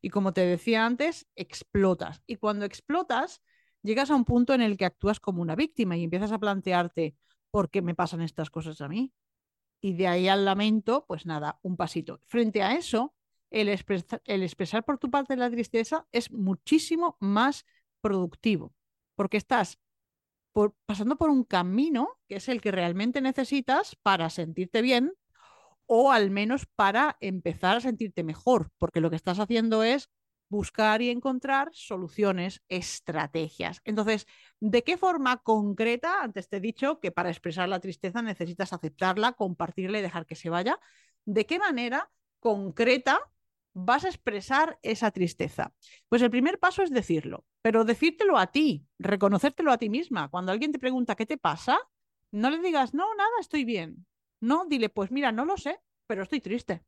Y 0.01 0.09
como 0.09 0.33
te 0.33 0.41
decía 0.41 0.85
antes, 0.85 1.27
explotas. 1.35 2.21
Y 2.27 2.35
cuando 2.37 2.65
explotas, 2.65 3.41
llegas 3.81 4.11
a 4.11 4.15
un 4.15 4.25
punto 4.25 4.53
en 4.53 4.61
el 4.61 4.77
que 4.77 4.85
actúas 4.85 5.19
como 5.19 5.41
una 5.41 5.55
víctima 5.55 5.97
y 5.97 6.03
empiezas 6.03 6.31
a 6.31 6.39
plantearte, 6.39 7.15
¿por 7.51 7.69
qué 7.69 7.81
me 7.81 7.95
pasan 7.95 8.21
estas 8.21 8.49
cosas 8.49 8.81
a 8.81 8.87
mí? 8.87 9.11
Y 9.81 9.93
de 9.93 10.07
ahí 10.07 10.27
al 10.27 10.45
lamento, 10.45 11.05
pues 11.07 11.25
nada, 11.25 11.59
un 11.61 11.77
pasito. 11.77 12.19
Frente 12.25 12.63
a 12.63 12.75
eso, 12.75 13.15
el, 13.49 13.69
expresar 13.69 14.83
por 14.83 14.97
tu 14.97 15.09
parte 15.09 15.35
la 15.35 15.49
tristeza 15.49 16.05
es 16.11 16.31
muchísimo 16.31 17.17
más 17.19 17.65
productivo, 18.01 18.73
porque 19.15 19.37
estás 19.37 19.79
pasando 20.85 21.17
por 21.17 21.29
un 21.29 21.43
camino 21.43 22.19
que 22.27 22.37
es 22.37 22.49
el 22.49 22.61
que 22.61 22.71
realmente 22.71 23.21
necesitas 23.21 23.95
para 23.95 24.29
sentirte 24.29 24.81
bien 24.81 25.13
o 25.85 26.11
al 26.11 26.31
menos 26.31 26.65
para 26.65 27.15
empezar 27.21 27.77
a 27.77 27.81
sentirte 27.81 28.23
mejor, 28.23 28.71
porque 28.77 28.99
lo 28.99 29.09
que 29.09 29.15
estás 29.15 29.39
haciendo 29.39 29.83
es 29.83 30.09
buscar 30.49 31.01
y 31.01 31.09
encontrar 31.09 31.69
soluciones, 31.73 32.61
estrategias. 32.69 33.81
Entonces, 33.83 34.25
¿de 34.59 34.83
qué 34.83 34.97
forma 34.97 35.37
concreta? 35.37 36.21
Antes 36.21 36.49
te 36.49 36.57
he 36.57 36.61
dicho 36.61 36.99
que 36.99 37.11
para 37.11 37.29
expresar 37.29 37.69
la 37.69 37.79
tristeza 37.79 38.21
necesitas 38.21 38.73
aceptarla, 38.73 39.33
compartirla 39.33 39.99
y 39.99 40.01
dejar 40.01 40.25
que 40.25 40.35
se 40.35 40.49
vaya. 40.49 40.79
¿De 41.25 41.45
qué 41.45 41.59
manera 41.59 42.09
concreta 42.39 43.19
vas 43.77 44.05
a 44.05 44.09
expresar 44.09 44.79
esa 44.81 45.11
tristeza? 45.11 45.73
Pues 46.09 46.21
el 46.23 46.31
primer 46.31 46.59
paso 46.59 46.81
es 46.81 46.89
decirlo, 46.89 47.45
pero 47.61 47.85
decírtelo 47.85 48.37
a 48.37 48.47
ti, 48.47 48.87
reconocértelo 48.97 49.71
a 49.71 49.77
ti 49.77 49.89
misma. 49.89 50.29
Cuando 50.29 50.51
alguien 50.51 50.71
te 50.71 50.79
pregunta 50.79 51.15
qué 51.15 51.27
te 51.27 51.37
pasa, 51.37 51.77
no 52.31 52.49
le 52.49 52.57
digas, 52.57 52.95
no, 52.95 53.13
nada, 53.15 53.29
estoy 53.39 53.65
bien. 53.65 54.07
No, 54.39 54.65
dile, 54.65 54.89
pues 54.89 55.11
mira, 55.11 55.31
no 55.31 55.45
lo 55.45 55.57
sé, 55.57 55.79
pero 56.07 56.23
estoy 56.23 56.41
triste. 56.41 56.83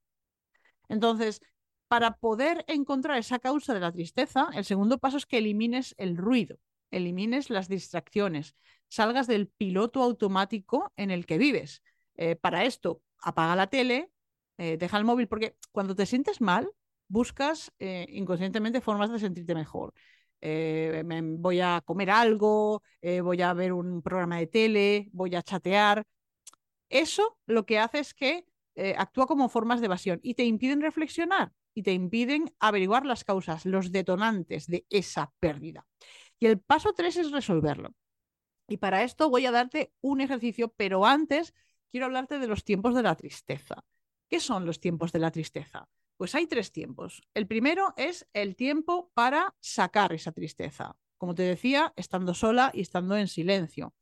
Entonces, 0.88 1.42
para 1.88 2.18
poder 2.18 2.66
encontrar 2.68 3.20
esa 3.20 3.38
causa 3.38 3.74
de 3.74 3.80
la 3.82 3.92
tristeza, 3.92 4.50
el 4.54 4.66
segundo 4.66 4.98
paso 4.98 5.18
es 5.18 5.28
que 5.28 5.38
elimines 5.38 5.94
el 6.00 6.18
ruido, 6.18 6.58
elimines 6.90 7.52
las 7.52 7.68
distracciones, 7.68 8.56
salgas 8.88 9.28
del 9.28 9.48
piloto 9.48 10.02
automático 10.02 10.92
en 10.98 11.12
el 11.12 11.28
que 11.28 11.38
vives. 11.38 11.84
Eh, 12.16 12.36
para 12.36 12.66
esto, 12.66 13.04
apaga 13.22 13.56
la 13.56 13.68
tele, 13.68 14.12
eh, 14.58 14.78
deja 14.78 14.98
el 14.98 15.06
móvil, 15.06 15.28
porque 15.28 15.56
cuando 15.72 15.96
te 15.96 16.06
sientes 16.08 16.42
mal, 16.42 16.70
buscas 17.10 17.74
eh, 17.80 18.06
inconscientemente 18.10 18.80
formas 18.80 19.12
de 19.12 19.20
sentirte 19.20 19.54
mejor. 19.54 19.94
Eh, 20.42 21.04
voy 21.38 21.60
a 21.60 21.82
comer 21.84 22.10
algo, 22.12 22.82
eh, 23.02 23.20
voy 23.20 23.42
a 23.42 23.54
ver 23.54 23.74
un 23.74 24.02
programa 24.02 24.38
de 24.38 24.48
tele, 24.48 25.10
voy 25.12 25.36
a 25.36 25.42
chatear. 25.44 26.06
Eso 26.90 27.38
lo 27.46 27.66
que 27.66 27.80
hace 27.80 28.00
es 28.00 28.14
que 28.14 28.46
actúa 28.98 29.28
como 29.28 29.50
formas 29.50 29.82
de 29.82 29.88
evasión 29.88 30.22
y 30.24 30.36
te 30.36 30.46
impiden 30.46 30.80
reflexionar 30.80 31.52
y 31.74 31.84
te 31.84 31.92
impiden 31.92 32.54
averiguar 32.60 33.06
las 33.06 33.26
causas, 33.26 33.66
los 33.66 33.92
detonantes 33.92 34.68
de 34.68 34.86
esa 34.90 35.34
pérdida. 35.42 35.86
Y 36.40 36.46
el 36.46 36.60
paso 36.62 36.94
tres 36.94 37.18
es 37.18 37.32
resolverlo. 37.32 37.94
Y 38.70 38.78
para 38.78 39.04
esto 39.04 39.30
voy 39.30 39.46
a 39.46 39.52
darte 39.52 39.92
un 40.00 40.22
ejercicio, 40.22 40.74
pero 40.78 41.06
antes 41.06 41.54
quiero 41.92 42.06
hablarte 42.06 42.40
de 42.40 42.48
los 42.48 42.64
tiempos 42.64 42.96
de 42.96 43.04
la 43.04 43.16
tristeza. 43.16 43.84
¿Qué 44.30 44.40
son 44.40 44.66
los 44.66 44.80
tiempos 44.80 45.12
de 45.12 45.20
la 45.20 45.32
tristeza? 45.32 45.90
Pues 46.20 46.36
hay 46.36 46.48
tres 46.48 46.74
tiempos. 46.74 47.24
El 47.34 47.48
primero 47.48 47.94
es 47.96 48.28
el 48.34 48.58
tiempo 48.58 49.10
para 49.14 49.56
sacar 49.62 50.12
esa 50.12 50.34
tristeza, 50.34 50.98
como 51.18 51.34
te 51.34 51.44
decía, 51.44 51.94
estando 51.96 52.34
sola 52.34 52.72
y 52.74 52.82
estando 52.82 53.16
en 53.16 53.30
silencio. 53.30 53.96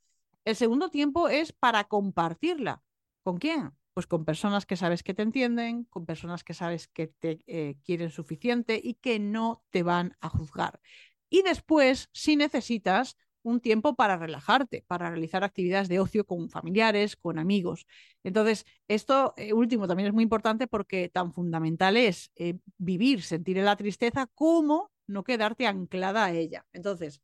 El 0.44 0.56
segundo 0.56 0.90
tiempo 0.90 1.30
es 1.30 1.54
para 1.54 1.84
compartirla. 1.84 2.82
¿Con 3.22 3.38
quién? 3.38 3.72
Pues 3.94 4.08
con 4.08 4.26
personas 4.26 4.66
que 4.66 4.78
sabes 4.78 5.04
que 5.04 5.14
te 5.14 5.22
entienden, 5.22 5.84
con 5.84 6.08
personas 6.08 6.44
que 6.44 6.56
sabes 6.56 6.88
que 6.88 7.06
te 7.06 7.38
eh, 7.46 7.78
quieren 7.86 8.10
suficiente 8.10 8.82
y 8.84 8.96
que 8.96 9.20
no 9.20 9.64
te 9.70 9.84
van 9.84 10.18
a 10.20 10.30
juzgar. 10.30 10.82
Y 11.30 11.44
después, 11.44 12.10
si 12.14 12.36
necesitas, 12.36 13.16
un 13.48 13.62
tiempo 13.62 13.96
para 13.96 14.18
relajarte, 14.18 14.84
para 14.88 15.10
realizar 15.10 15.44
actividades 15.44 15.88
de 15.88 16.00
ocio 16.00 16.26
con 16.26 16.50
familiares, 16.50 17.16
con 17.16 17.40
amigos. 17.40 17.88
Entonces, 18.24 18.66
esto 18.88 19.34
eh, 19.38 19.54
último 19.54 19.88
también 19.88 20.08
es 20.08 20.14
muy 20.14 20.24
importante 20.24 20.68
porque 20.68 21.10
tan 21.10 21.32
fundamental 21.32 21.96
es 21.96 22.32
eh, 22.36 22.60
vivir, 22.78 23.22
sentir 23.22 23.58
la 23.58 23.78
tristeza 23.78 24.28
como 24.36 24.92
no 25.08 25.24
quedarte 25.24 25.66
anclada 25.66 26.26
a 26.26 26.34
ella. 26.34 26.66
Entonces, 26.74 27.22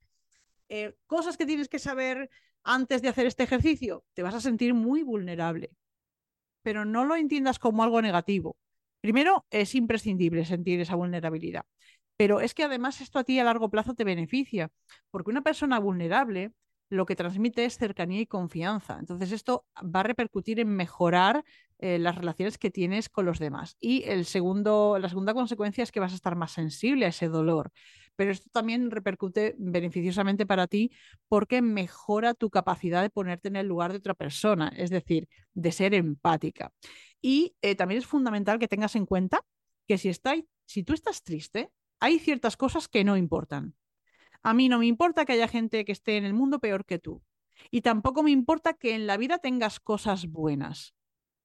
eh, 0.70 0.96
cosas 1.08 1.36
que 1.36 1.46
tienes 1.46 1.68
que 1.68 1.80
saber 1.80 2.30
antes 2.64 3.02
de 3.02 3.10
hacer 3.10 3.28
este 3.28 3.44
ejercicio, 3.44 4.06
te 4.14 4.24
vas 4.24 4.36
a 4.36 4.42
sentir 4.42 4.74
muy 4.74 5.04
vulnerable, 5.04 5.72
pero 6.62 6.86
no 6.86 7.04
lo 7.04 7.16
entiendas 7.18 7.60
como 7.60 7.84
algo 7.84 8.02
negativo. 8.02 8.56
Primero, 9.02 9.46
es 9.50 9.76
imprescindible 9.76 10.46
sentir 10.46 10.80
esa 10.80 10.96
vulnerabilidad. 10.96 11.66
Pero 12.18 12.42
es 12.42 12.54
que 12.54 12.64
además 12.64 13.02
esto 13.02 13.20
a 13.20 13.24
ti 13.24 13.40
a 13.40 13.44
largo 13.44 13.70
plazo 13.70 13.94
te 13.94 14.04
beneficia, 14.04 14.70
porque 15.12 15.32
una 15.32 15.42
persona 15.42 15.80
vulnerable 15.80 16.54
lo 16.90 17.06
que 17.06 17.16
transmite 17.16 17.66
es 17.66 17.78
cercanía 17.78 18.22
y 18.22 18.28
confianza. 18.28 18.98
Entonces 19.00 19.32
esto 19.32 19.66
va 19.84 20.02
a 20.02 20.04
repercutir 20.04 20.60
en 20.60 20.70
mejorar 20.70 21.44
eh, 21.80 21.98
las 21.98 22.16
relaciones 22.16 22.58
que 22.58 22.70
tienes 22.70 23.10
con 23.10 23.26
los 23.26 23.40
demás. 23.40 23.78
Y 23.80 24.04
el 24.04 24.26
segundo, 24.26 24.98
la 25.00 25.10
segunda 25.10 25.34
consecuencia 25.34 25.84
es 25.84 25.92
que 25.92 26.00
vas 26.00 26.12
a 26.12 26.16
estar 26.16 26.36
más 26.36 26.52
sensible 26.52 27.06
a 27.06 27.10
ese 27.10 27.30
dolor. 27.30 27.72
Pero 28.16 28.32
esto 28.32 28.50
también 28.52 28.92
repercute 28.92 29.56
beneficiosamente 29.58 30.46
para 30.46 30.68
ti 30.68 30.92
porque 31.28 31.64
mejora 31.64 32.36
tu 32.36 32.52
capacidad 32.52 33.02
de 33.02 33.10
ponerte 33.10 33.48
en 33.48 33.56
el 33.56 33.68
lugar 33.68 33.92
de 33.92 33.98
otra 33.98 34.14
persona, 34.14 34.72
es 34.78 34.92
decir, 34.92 35.28
de 35.56 35.72
ser 35.72 35.96
empática. 35.96 36.72
Y 37.22 37.56
eh, 37.64 37.76
también 37.76 38.00
es 38.00 38.06
fundamental 38.06 38.60
que 38.60 38.68
tengas 38.68 38.96
en 38.96 39.08
cuenta 39.08 39.42
que 39.88 39.98
si, 39.98 40.12
si 40.66 40.84
tú 40.84 40.94
estás 40.94 41.24
triste, 41.24 41.72
hay 42.04 42.20
ciertas 42.20 42.58
cosas 42.58 42.90
que 42.90 43.06
no 43.06 43.16
importan. 43.16 43.76
A 44.42 44.54
mí 44.54 44.68
no 44.68 44.78
me 44.78 44.88
importa 44.88 45.24
que 45.24 45.32
haya 45.32 45.48
gente 45.48 45.86
que 45.86 45.94
esté 45.94 46.18
en 46.18 46.26
el 46.26 46.34
mundo 46.34 46.60
peor 46.60 46.84
que 46.84 47.00
tú. 47.00 47.24
Y 47.72 47.80
tampoco 47.80 48.24
me 48.24 48.32
importa 48.32 48.74
que 48.74 48.94
en 48.94 49.08
la 49.08 49.16
vida 49.16 49.38
tengas 49.38 49.80
cosas 49.80 50.28
buenas. 50.28 50.94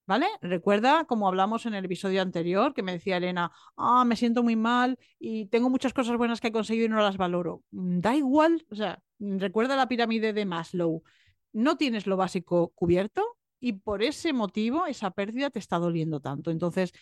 ¿Vale? 0.04 0.26
Recuerda, 0.42 1.04
como 1.04 1.28
hablamos 1.28 1.64
en 1.66 1.74
el 1.74 1.84
episodio 1.84 2.22
anterior, 2.22 2.74
que 2.74 2.82
me 2.82 2.90
decía 2.90 3.18
Elena, 3.18 3.52
ah, 3.76 4.04
me 4.04 4.16
siento 4.16 4.42
muy 4.42 4.56
mal 4.56 4.98
y 5.20 5.46
tengo 5.46 5.70
muchas 5.70 5.92
cosas 5.92 6.16
buenas 6.16 6.40
que 6.40 6.48
he 6.48 6.52
conseguido 6.52 6.86
y 6.86 6.88
no 6.88 7.02
las 7.02 7.18
valoro. 7.18 7.62
Mm, 7.70 8.00
da 8.00 8.16
igual, 8.16 8.66
o 8.72 8.74
sea, 8.74 9.00
recuerda 9.20 9.76
la 9.76 9.86
pirámide 9.86 10.32
de 10.32 10.44
Maslow. 10.44 11.04
No 11.52 11.76
tienes 11.76 12.08
lo 12.08 12.16
básico 12.16 12.70
cubierto 12.74 13.22
y 13.60 13.74
por 13.74 14.02
ese 14.02 14.32
motivo 14.32 14.86
esa 14.86 15.12
pérdida 15.12 15.50
te 15.50 15.60
está 15.60 15.78
doliendo 15.78 16.18
tanto. 16.18 16.50
Entonces, 16.50 16.92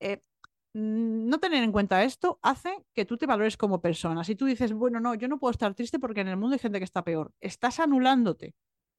eh, 0.00 0.20
Mm, 0.35 0.35
no 0.78 1.38
tener 1.38 1.64
en 1.64 1.72
cuenta 1.72 2.04
esto 2.04 2.38
hace 2.42 2.84
que 2.92 3.06
tú 3.06 3.16
te 3.16 3.24
valores 3.24 3.56
como 3.56 3.80
persona. 3.80 4.24
Si 4.24 4.34
tú 4.36 4.44
dices, 4.44 4.74
bueno, 4.74 5.00
no, 5.00 5.14
yo 5.14 5.26
no 5.26 5.38
puedo 5.38 5.50
estar 5.50 5.74
triste 5.74 5.98
porque 5.98 6.20
en 6.20 6.28
el 6.28 6.36
mundo 6.36 6.52
hay 6.52 6.58
gente 6.58 6.78
que 6.78 6.84
está 6.84 7.02
peor, 7.02 7.32
estás 7.40 7.80
anulándote. 7.80 8.54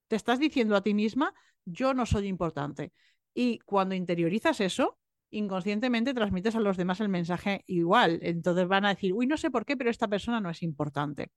Te 0.07 0.15
estás 0.15 0.39
diciendo 0.39 0.75
a 0.75 0.81
ti 0.81 0.95
misma, 0.95 1.35
yo 1.65 1.93
no 1.93 2.07
soy 2.07 2.27
importante. 2.27 2.93
Y 3.35 3.59
cuando 3.59 3.93
interiorizas 3.93 4.59
eso, 4.59 4.97
inconscientemente 5.29 6.15
transmites 6.15 6.55
a 6.55 6.61
los 6.61 6.77
demás 6.77 6.99
el 6.99 7.09
mensaje 7.09 7.63
igual. 7.67 8.17
Entonces 8.23 8.67
van 8.67 8.85
a 8.85 8.89
decir, 8.89 9.13
uy, 9.13 9.27
no 9.27 9.37
sé 9.37 9.51
por 9.51 9.63
qué, 9.63 9.77
pero 9.77 9.91
esta 9.91 10.07
persona 10.07 10.41
no 10.41 10.49
es 10.49 10.63
importante. 10.63 11.29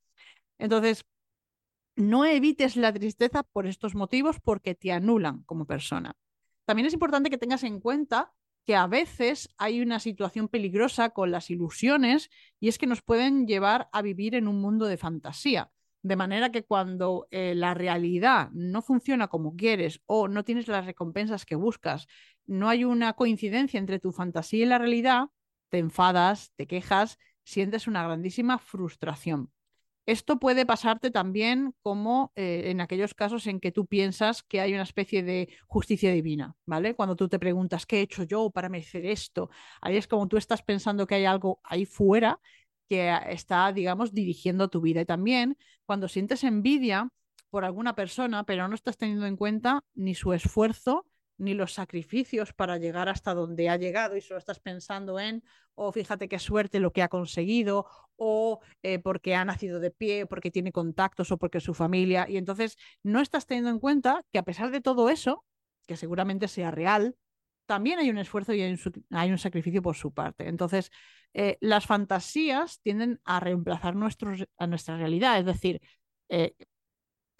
Entonces, 0.57 1.05
no 1.97 2.25
evites 2.25 2.77
la 2.77 2.95
tristeza 2.95 3.43
por 3.43 3.67
estos 3.67 3.95
motivos 3.95 4.41
porque 4.41 4.75
te 4.75 4.91
anulan 4.91 5.43
como 5.43 5.67
persona. 5.67 6.15
También 6.65 6.87
es 6.87 6.95
importante 6.95 7.29
que 7.29 7.37
tengas 7.37 7.63
en 7.65 7.79
cuenta 7.79 8.33
que 8.71 8.77
a 8.77 8.87
veces 8.87 9.49
hay 9.59 9.81
una 9.81 9.99
situación 9.99 10.47
peligrosa 10.47 11.11
con 11.11 11.33
las 11.33 11.51
ilusiones 11.51 12.31
y 12.61 12.69
es 12.69 12.79
que 12.79 12.87
nos 12.87 13.03
pueden 13.03 13.49
llevar 13.49 13.89
a 13.91 14.01
vivir 14.01 14.37
en 14.37 14.47
un 14.47 14.61
mundo 14.61 14.87
de 14.87 14.97
fantasía. 14.97 15.73
De 16.03 16.15
manera 16.15 16.53
que 16.53 16.63
cuando 16.63 17.27
eh, 17.33 17.57
la 17.57 17.75
realidad 17.75 18.49
no 18.53 18.81
funciona 18.81 19.27
como 19.27 19.57
quieres 19.57 20.01
o 20.07 20.29
no 20.29 20.45
tienes 20.45 20.69
las 20.69 20.87
recompensas 20.87 21.45
que 21.47 21.57
buscas, 21.57 22.07
no 22.47 22.69
hay 22.69 22.85
una 22.85 23.15
coincidencia 23.15 23.79
entre 23.79 23.99
tu 23.99 24.13
fantasía 24.13 24.63
y 24.63 24.69
la 24.69 24.79
realidad, 24.79 25.25
te 25.69 25.79
enfadas, 25.79 26.53
te 26.55 26.69
quejas, 26.69 27.19
sientes 27.43 27.89
una 27.89 28.05
grandísima 28.05 28.61
frustración. 28.61 29.51
Esto 30.07 30.39
puede 30.41 30.67
pasarte 30.67 31.11
también 31.11 31.75
como 31.83 32.33
eh, 32.35 32.65
en 32.67 32.81
aquellos 32.81 33.15
casos 33.15 33.47
en 33.47 33.61
que 33.61 33.71
tú 33.71 33.87
piensas 33.87 34.43
que 34.43 34.61
hay 34.61 34.73
una 34.75 34.83
especie 34.83 35.23
de 35.23 35.51
justicia 35.67 36.13
divina, 36.13 36.57
¿vale? 36.67 36.95
Cuando 36.95 37.17
tú 37.17 37.29
te 37.29 37.39
preguntas, 37.39 37.87
¿qué 37.87 37.99
he 37.99 38.03
hecho 38.03 38.25
yo 38.25 38.51
para 38.51 38.69
merecer 38.69 39.07
esto? 39.07 39.51
Ahí 39.81 39.97
es 39.97 40.09
como 40.09 40.27
tú 40.27 40.37
estás 40.37 40.63
pensando 40.63 41.07
que 41.07 41.17
hay 41.17 41.27
algo 41.27 41.61
ahí 41.63 41.85
fuera 41.87 42.41
que 42.89 43.15
está, 43.29 43.73
digamos, 43.73 44.13
dirigiendo 44.13 44.69
tu 44.69 44.81
vida. 44.81 45.01
Y 45.01 45.05
también 45.07 45.57
cuando 45.87 46.09
sientes 46.09 46.43
envidia 46.45 47.09
por 47.51 47.65
alguna 47.65 47.95
persona, 47.95 48.45
pero 48.45 48.69
no 48.69 48.75
estás 48.75 48.97
teniendo 48.97 49.27
en 49.27 49.37
cuenta 49.37 49.85
ni 49.95 50.15
su 50.15 50.33
esfuerzo 50.33 51.07
ni 51.41 51.55
los 51.55 51.73
sacrificios 51.73 52.53
para 52.53 52.77
llegar 52.77 53.09
hasta 53.09 53.35
donde 53.35 53.69
ha 53.69 53.77
llegado 53.77 54.17
y 54.17 54.21
solo 54.21 54.39
estás 54.39 54.61
pensando 54.61 55.19
en, 55.19 55.43
o 55.75 55.89
oh, 55.89 55.93
fíjate 55.93 56.29
qué 56.29 56.39
suerte 56.39 56.81
lo 56.81 56.93
que 56.93 57.03
ha 57.03 57.09
conseguido, 57.09 57.87
o 58.17 58.61
eh, 58.83 58.99
porque 58.99 59.35
ha 59.35 59.45
nacido 59.45 59.81
de 59.81 59.91
pie, 59.91 60.27
porque 60.27 60.51
tiene 60.51 60.73
contactos 60.73 61.33
o 61.33 61.39
porque 61.39 61.61
su 61.61 61.73
familia. 61.75 62.27
Y 62.29 62.37
entonces 62.37 62.77
no 63.03 63.21
estás 63.21 63.47
teniendo 63.47 63.71
en 63.71 63.79
cuenta 63.79 64.23
que 64.33 64.39
a 64.39 64.43
pesar 64.43 64.71
de 64.71 64.83
todo 64.83 65.09
eso, 65.09 65.45
que 65.87 65.97
seguramente 65.97 66.47
sea 66.47 66.71
real, 66.71 67.17
también 67.65 67.99
hay 67.99 68.11
un 68.11 68.19
esfuerzo 68.19 68.53
y 68.53 68.61
hay 68.63 69.31
un, 69.31 69.39
sacrificio 69.39 69.81
por 69.81 69.97
su 69.97 70.13
parte. 70.13 70.49
Entonces, 70.49 70.91
eh, 71.33 71.57
las 71.61 71.87
fantasías 71.87 72.81
tienden 72.83 73.21
a 73.25 73.41
reemplazar 73.41 73.95
nuestros, 73.97 74.45
a 74.59 74.67
nuestra 74.67 74.97
realidad. 74.97 75.39
Es 75.39 75.47
decir, 75.47 75.81
eh, 76.29 76.55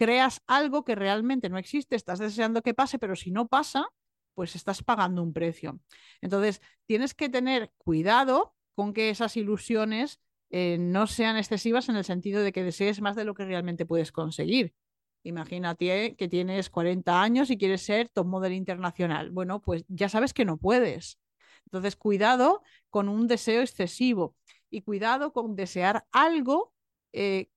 creas 0.01 0.41
algo 0.47 0.83
que 0.83 0.95
realmente 0.95 1.47
no 1.47 1.59
existe, 1.59 1.95
estás 1.95 2.17
deseando 2.17 2.63
que 2.63 2.73
pase, 2.73 2.97
pero 2.97 3.15
si 3.15 3.29
no 3.29 3.47
pasa, 3.47 3.87
pues 4.33 4.55
estás 4.55 4.81
pagando 4.81 5.21
un 5.21 5.31
precio. 5.31 5.79
Entonces, 6.21 6.59
tienes 6.87 7.13
que 7.13 7.29
tener 7.29 7.71
cuidado 7.77 8.55
con 8.73 8.93
que 8.93 9.11
esas 9.11 9.37
ilusiones 9.37 10.19
eh, 10.49 10.77
no 10.79 11.05
sean 11.05 11.37
excesivas 11.37 11.87
en 11.87 11.97
el 11.97 12.03
sentido 12.03 12.41
de 12.41 12.51
que 12.51 12.63
desees 12.63 12.99
más 12.99 13.15
de 13.15 13.25
lo 13.25 13.35
que 13.35 13.45
realmente 13.45 13.85
puedes 13.85 14.11
conseguir. 14.11 14.73
Imagínate 15.21 16.15
que 16.15 16.27
tienes 16.27 16.71
40 16.71 17.21
años 17.21 17.51
y 17.51 17.59
quieres 17.59 17.83
ser 17.83 18.09
top 18.09 18.25
model 18.25 18.53
internacional. 18.53 19.29
Bueno, 19.29 19.61
pues 19.61 19.85
ya 19.87 20.09
sabes 20.09 20.33
que 20.33 20.45
no 20.45 20.57
puedes. 20.57 21.19
Entonces, 21.65 21.95
cuidado 21.95 22.63
con 22.89 23.07
un 23.07 23.27
deseo 23.27 23.61
excesivo 23.61 24.35
y 24.71 24.81
cuidado 24.81 25.31
con 25.31 25.55
desear 25.55 26.07
algo 26.11 26.73
eh, 27.13 27.50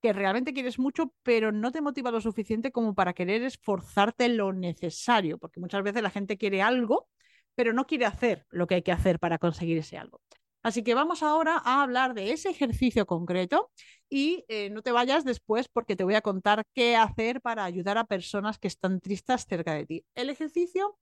que 0.00 0.12
realmente 0.12 0.52
quieres 0.52 0.78
mucho, 0.78 1.12
pero 1.22 1.52
no 1.52 1.72
te 1.72 1.80
motiva 1.80 2.10
lo 2.10 2.20
suficiente 2.20 2.72
como 2.72 2.94
para 2.94 3.14
querer 3.14 3.42
esforzarte 3.42 4.28
lo 4.28 4.52
necesario, 4.52 5.38
porque 5.38 5.60
muchas 5.60 5.82
veces 5.82 6.02
la 6.02 6.10
gente 6.10 6.38
quiere 6.38 6.62
algo, 6.62 7.08
pero 7.54 7.72
no 7.72 7.86
quiere 7.86 8.06
hacer 8.06 8.46
lo 8.50 8.66
que 8.66 8.76
hay 8.76 8.82
que 8.82 8.92
hacer 8.92 9.18
para 9.18 9.38
conseguir 9.38 9.78
ese 9.78 9.98
algo. 9.98 10.20
Así 10.62 10.82
que 10.82 10.94
vamos 10.94 11.22
ahora 11.22 11.60
a 11.64 11.82
hablar 11.82 12.14
de 12.14 12.32
ese 12.32 12.50
ejercicio 12.50 13.06
concreto 13.06 13.70
y 14.08 14.44
eh, 14.48 14.70
no 14.70 14.82
te 14.82 14.92
vayas 14.92 15.24
después 15.24 15.68
porque 15.68 15.96
te 15.96 16.04
voy 16.04 16.14
a 16.14 16.20
contar 16.20 16.64
qué 16.74 16.96
hacer 16.96 17.40
para 17.40 17.64
ayudar 17.64 17.96
a 17.98 18.04
personas 18.04 18.58
que 18.58 18.68
están 18.68 19.00
tristes 19.00 19.46
cerca 19.48 19.74
de 19.74 19.86
ti. 19.86 20.04
El 20.14 20.30
ejercicio 20.30 20.98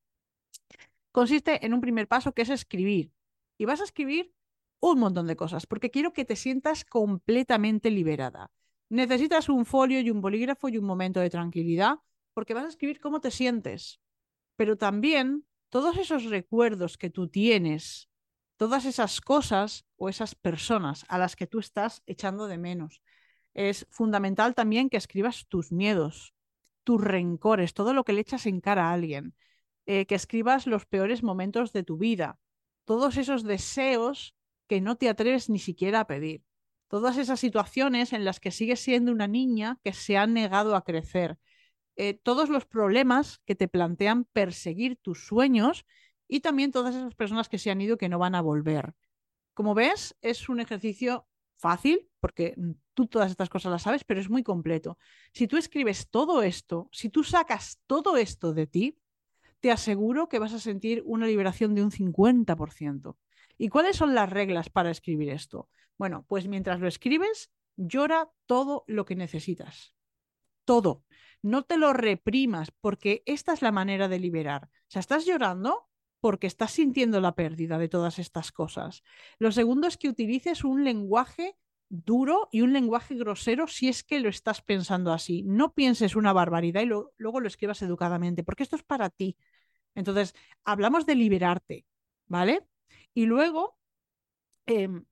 consiste 1.13 1.65
en 1.65 1.73
un 1.73 1.81
primer 1.81 2.09
paso 2.09 2.33
que 2.33 2.43
es 2.43 2.51
escribir. 2.51 3.11
Y 3.59 3.65
vas 3.65 3.81
a 3.81 3.85
escribir 3.85 4.33
un 4.81 4.99
montón 4.99 5.27
de 5.27 5.37
cosas 5.37 5.67
porque 5.67 5.91
quiero 5.91 6.13
que 6.13 6.27
te 6.27 6.37
sientas 6.37 6.85
completamente 6.85 7.91
liberada. 7.91 8.51
Necesitas 8.89 9.49
un 9.49 9.67
folio 9.67 10.01
y 10.01 10.11
un 10.11 10.21
bolígrafo 10.21 10.69
y 10.69 10.79
un 10.79 10.85
momento 10.85 11.21
de 11.21 11.31
tranquilidad 11.31 11.97
porque 12.35 12.55
vas 12.55 12.65
a 12.65 12.69
escribir 12.69 13.01
cómo 13.01 13.21
te 13.21 13.31
sientes. 13.31 14.01
Pero 14.57 14.77
también 14.77 15.45
todos 15.71 15.97
esos 15.97 16.25
recuerdos 16.25 16.97
que 16.97 17.11
tú 17.11 17.29
tienes 17.29 18.09
todas 18.57 18.85
esas 18.85 19.21
cosas 19.21 19.85
o 19.97 20.09
esas 20.09 20.35
personas 20.35 21.05
a 21.09 21.19
las 21.19 21.37
que 21.37 21.47
tú 21.47 21.59
estás 21.59 22.03
echando 22.07 22.47
de 22.47 22.59
menos. 22.59 23.03
Es 23.55 23.87
fundamental 23.91 24.55
también 24.55 24.89
que 24.89 24.97
escribas 24.97 25.47
tus 25.49 25.73
miedos, 25.73 26.35
tus 26.85 27.01
rencores, 27.01 27.75
todo 27.75 27.95
lo 27.95 28.05
que 28.05 28.13
le 28.13 28.21
echas 28.21 28.47
en 28.47 28.61
cara 28.61 28.89
a 28.89 28.93
alguien, 28.93 29.35
eh, 29.87 30.07
que 30.07 30.15
escribas 30.15 30.67
los 30.67 30.87
peores 30.87 31.23
momentos 31.23 31.73
de 31.73 31.83
tu 31.83 31.97
vida, 31.97 32.39
todos 32.85 33.17
esos 33.17 33.45
deseos 33.45 34.35
que 34.67 34.81
no 34.81 34.97
te 34.97 35.09
atreves 35.09 35.49
ni 35.49 35.59
siquiera 35.59 36.01
a 36.01 36.07
pedir, 36.07 36.43
todas 36.89 37.19
esas 37.19 37.41
situaciones 37.41 38.13
en 38.13 38.25
las 38.25 38.41
que 38.41 38.51
sigues 38.51 38.81
siendo 38.81 39.13
una 39.13 39.27
niña 39.27 39.79
que 39.83 39.93
se 39.93 40.17
ha 40.17 40.27
negado 40.27 40.77
a 40.77 40.85
crecer, 40.85 41.39
eh, 41.97 42.15
todos 42.15 42.49
los 42.49 42.67
problemas 42.67 43.41
que 43.47 43.55
te 43.55 43.69
plantean 43.69 44.25
perseguir 44.25 44.97
tus 44.97 45.27
sueños 45.27 45.87
y 46.29 46.41
también 46.41 46.73
todas 46.73 46.95
esas 46.95 47.15
personas 47.15 47.49
que 47.49 47.59
se 47.59 47.71
han 47.71 47.81
ido 47.81 47.95
y 47.95 47.99
que 47.99 48.09
no 48.09 48.19
van 48.19 48.35
a 48.35 48.43
volver. 48.43 48.95
Como 49.55 49.75
ves, 49.75 50.17
es 50.21 50.49
un 50.49 50.61
ejercicio 50.61 51.27
fácil, 51.57 52.09
porque 52.21 52.55
tú 52.95 53.07
todas 53.07 53.31
estas 53.31 53.49
cosas 53.49 53.73
las 53.73 53.83
sabes, 53.83 54.05
pero 54.05 54.21
es 54.21 54.29
muy 54.29 54.43
completo. 54.43 54.99
Si 55.33 55.49
tú 55.49 55.57
escribes 55.57 56.09
todo 56.11 56.43
esto, 56.43 56.89
si 56.93 57.09
tú 57.09 57.25
sacas 57.25 57.81
todo 57.87 58.17
esto 58.17 58.53
de 58.53 58.67
ti, 58.67 58.99
te 59.61 59.71
aseguro 59.71 60.29
que 60.29 60.39
vas 60.39 60.53
a 60.53 60.59
sentir 60.59 61.03
una 61.07 61.27
liberación 61.27 61.75
de 61.75 61.83
un 61.83 61.91
50%. 61.91 63.17
¿Y 63.59 63.69
cuáles 63.69 63.97
son 63.97 64.15
las 64.15 64.31
reglas 64.31 64.71
para 64.71 64.91
escribir 64.91 65.31
esto? 65.31 65.69
Bueno, 65.99 66.25
pues 66.29 66.49
mientras 66.49 66.81
lo 66.81 66.89
escribes, 66.89 67.51
llora 67.77 68.31
todo 68.47 68.85
lo 68.87 69.05
que 69.05 69.17
necesitas. 69.17 69.95
Todo. 70.65 71.05
No 71.43 71.63
te 71.63 71.77
lo 71.77 71.93
reprimas, 71.93 72.71
porque 72.81 73.23
esta 73.27 73.53
es 73.53 73.63
la 73.63 73.73
manera 73.73 74.09
de 74.09 74.19
liberar. 74.19 74.65
O 74.65 74.89
sea, 74.89 75.01
estás 75.01 75.27
llorando 75.27 75.89
porque 76.21 76.47
estás 76.47 76.73
sintiendo 76.73 77.21
la 77.21 77.35
pérdida 77.35 77.79
de 77.79 77.89
todas 77.89 78.19
estas 78.19 78.51
cosas. 78.53 79.03
Lo 79.39 79.53
segundo 79.53 79.87
es 79.87 79.97
que 79.97 80.09
utilices 80.09 80.65
un 80.65 80.83
lenguaje 80.85 81.57
duro 81.89 82.49
y 82.51 82.63
un 82.63 82.73
lenguaje 82.73 83.15
grosero 83.15 83.69
si 83.69 83.89
es 83.89 84.03
que 84.03 84.19
lo 84.21 84.29
estás 84.29 84.61
pensando 84.63 85.13
así. 85.13 85.43
No 85.45 85.73
pienses 85.73 86.17
una 86.17 86.33
barbaridad 86.33 86.83
y 86.83 86.87
luego 86.87 87.41
lo 87.41 87.47
escribas 87.47 87.81
educadamente, 87.83 88.43
porque 88.43 88.65
esto 88.65 88.77
es 88.77 88.83
para 88.83 89.11
ti. 89.11 89.37
Entonces, 89.95 90.35
hablamos 90.65 91.07
de 91.07 91.15
liberarte, 91.15 91.87
¿vale? 92.27 92.67
Y 93.17 93.25
luego, 93.25 93.79
em, 94.67 95.07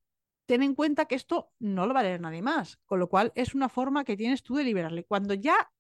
ten 0.44 0.62
en 0.62 0.75
cuenta 0.75 1.06
que 1.06 1.14
esto 1.14 1.54
no 1.58 1.87
lo 1.87 1.94
va 1.94 2.00
a 2.00 2.02
leer 2.02 2.20
nadie 2.20 2.42
más, 2.42 2.76
con 2.84 3.00
lo 3.00 3.08
cual 3.08 3.32
es 3.34 3.54
una 3.54 3.70
forma 3.70 4.04
que 4.04 4.14
tienes 4.14 4.42
tú 4.42 4.56
de 4.56 4.64
liberarle. 4.64 5.04
Cuando 5.04 5.32
ya 5.32 5.73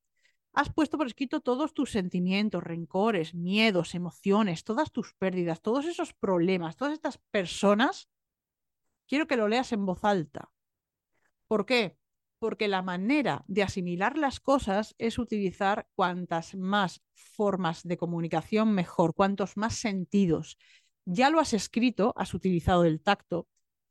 has 0.54 0.72
puesto 0.72 0.96
por 0.96 1.06
escrito 1.06 1.40
todos 1.40 1.74
tus 1.74 1.90
sentimientos, 1.90 2.64
rencores, 2.64 3.34
miedos, 3.34 3.94
emociones, 3.94 4.64
todas 4.64 4.90
tus 4.90 5.12
pérdidas, 5.12 5.60
todos 5.60 5.84
esos 5.84 6.14
problemas, 6.14 6.76
todas 6.78 6.94
estas 6.94 7.18
personas, 7.30 8.08
quiero 9.06 9.26
que 9.26 9.36
lo 9.36 9.46
leas 9.46 9.72
en 9.72 9.84
voz 9.84 10.02
alta. 10.02 10.50
¿Por 11.46 11.66
qué? 11.66 11.98
Porque 12.38 12.68
la 12.68 12.80
manera 12.80 13.44
de 13.48 13.64
asimilar 13.64 14.16
las 14.16 14.40
cosas 14.40 14.94
es 14.96 15.18
utilizar 15.18 15.90
cuantas 15.94 16.54
más 16.54 17.02
formas 17.12 17.82
de 17.82 17.98
comunicación 17.98 18.72
mejor, 18.72 19.14
cuantos 19.14 19.58
más 19.58 19.74
sentidos. 19.74 20.56
Ya 21.04 21.30
lo 21.30 21.40
has 21.40 21.52
escrito, 21.52 22.12
has 22.16 22.34
utilizado 22.34 22.84
el 22.84 23.00
tacto, 23.00 23.46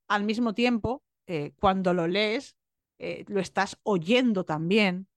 al 0.07 0.23
mismo 0.23 0.53
tiempo, 0.53 1.03
eh, 1.27 1.53
cuando 1.59 1.93
lo 1.93 2.07
lees, 2.07 2.55
eh, 2.99 3.25
lo 3.27 3.39
estás 3.39 3.77
oyendo 3.83 4.43
también. 4.45 5.07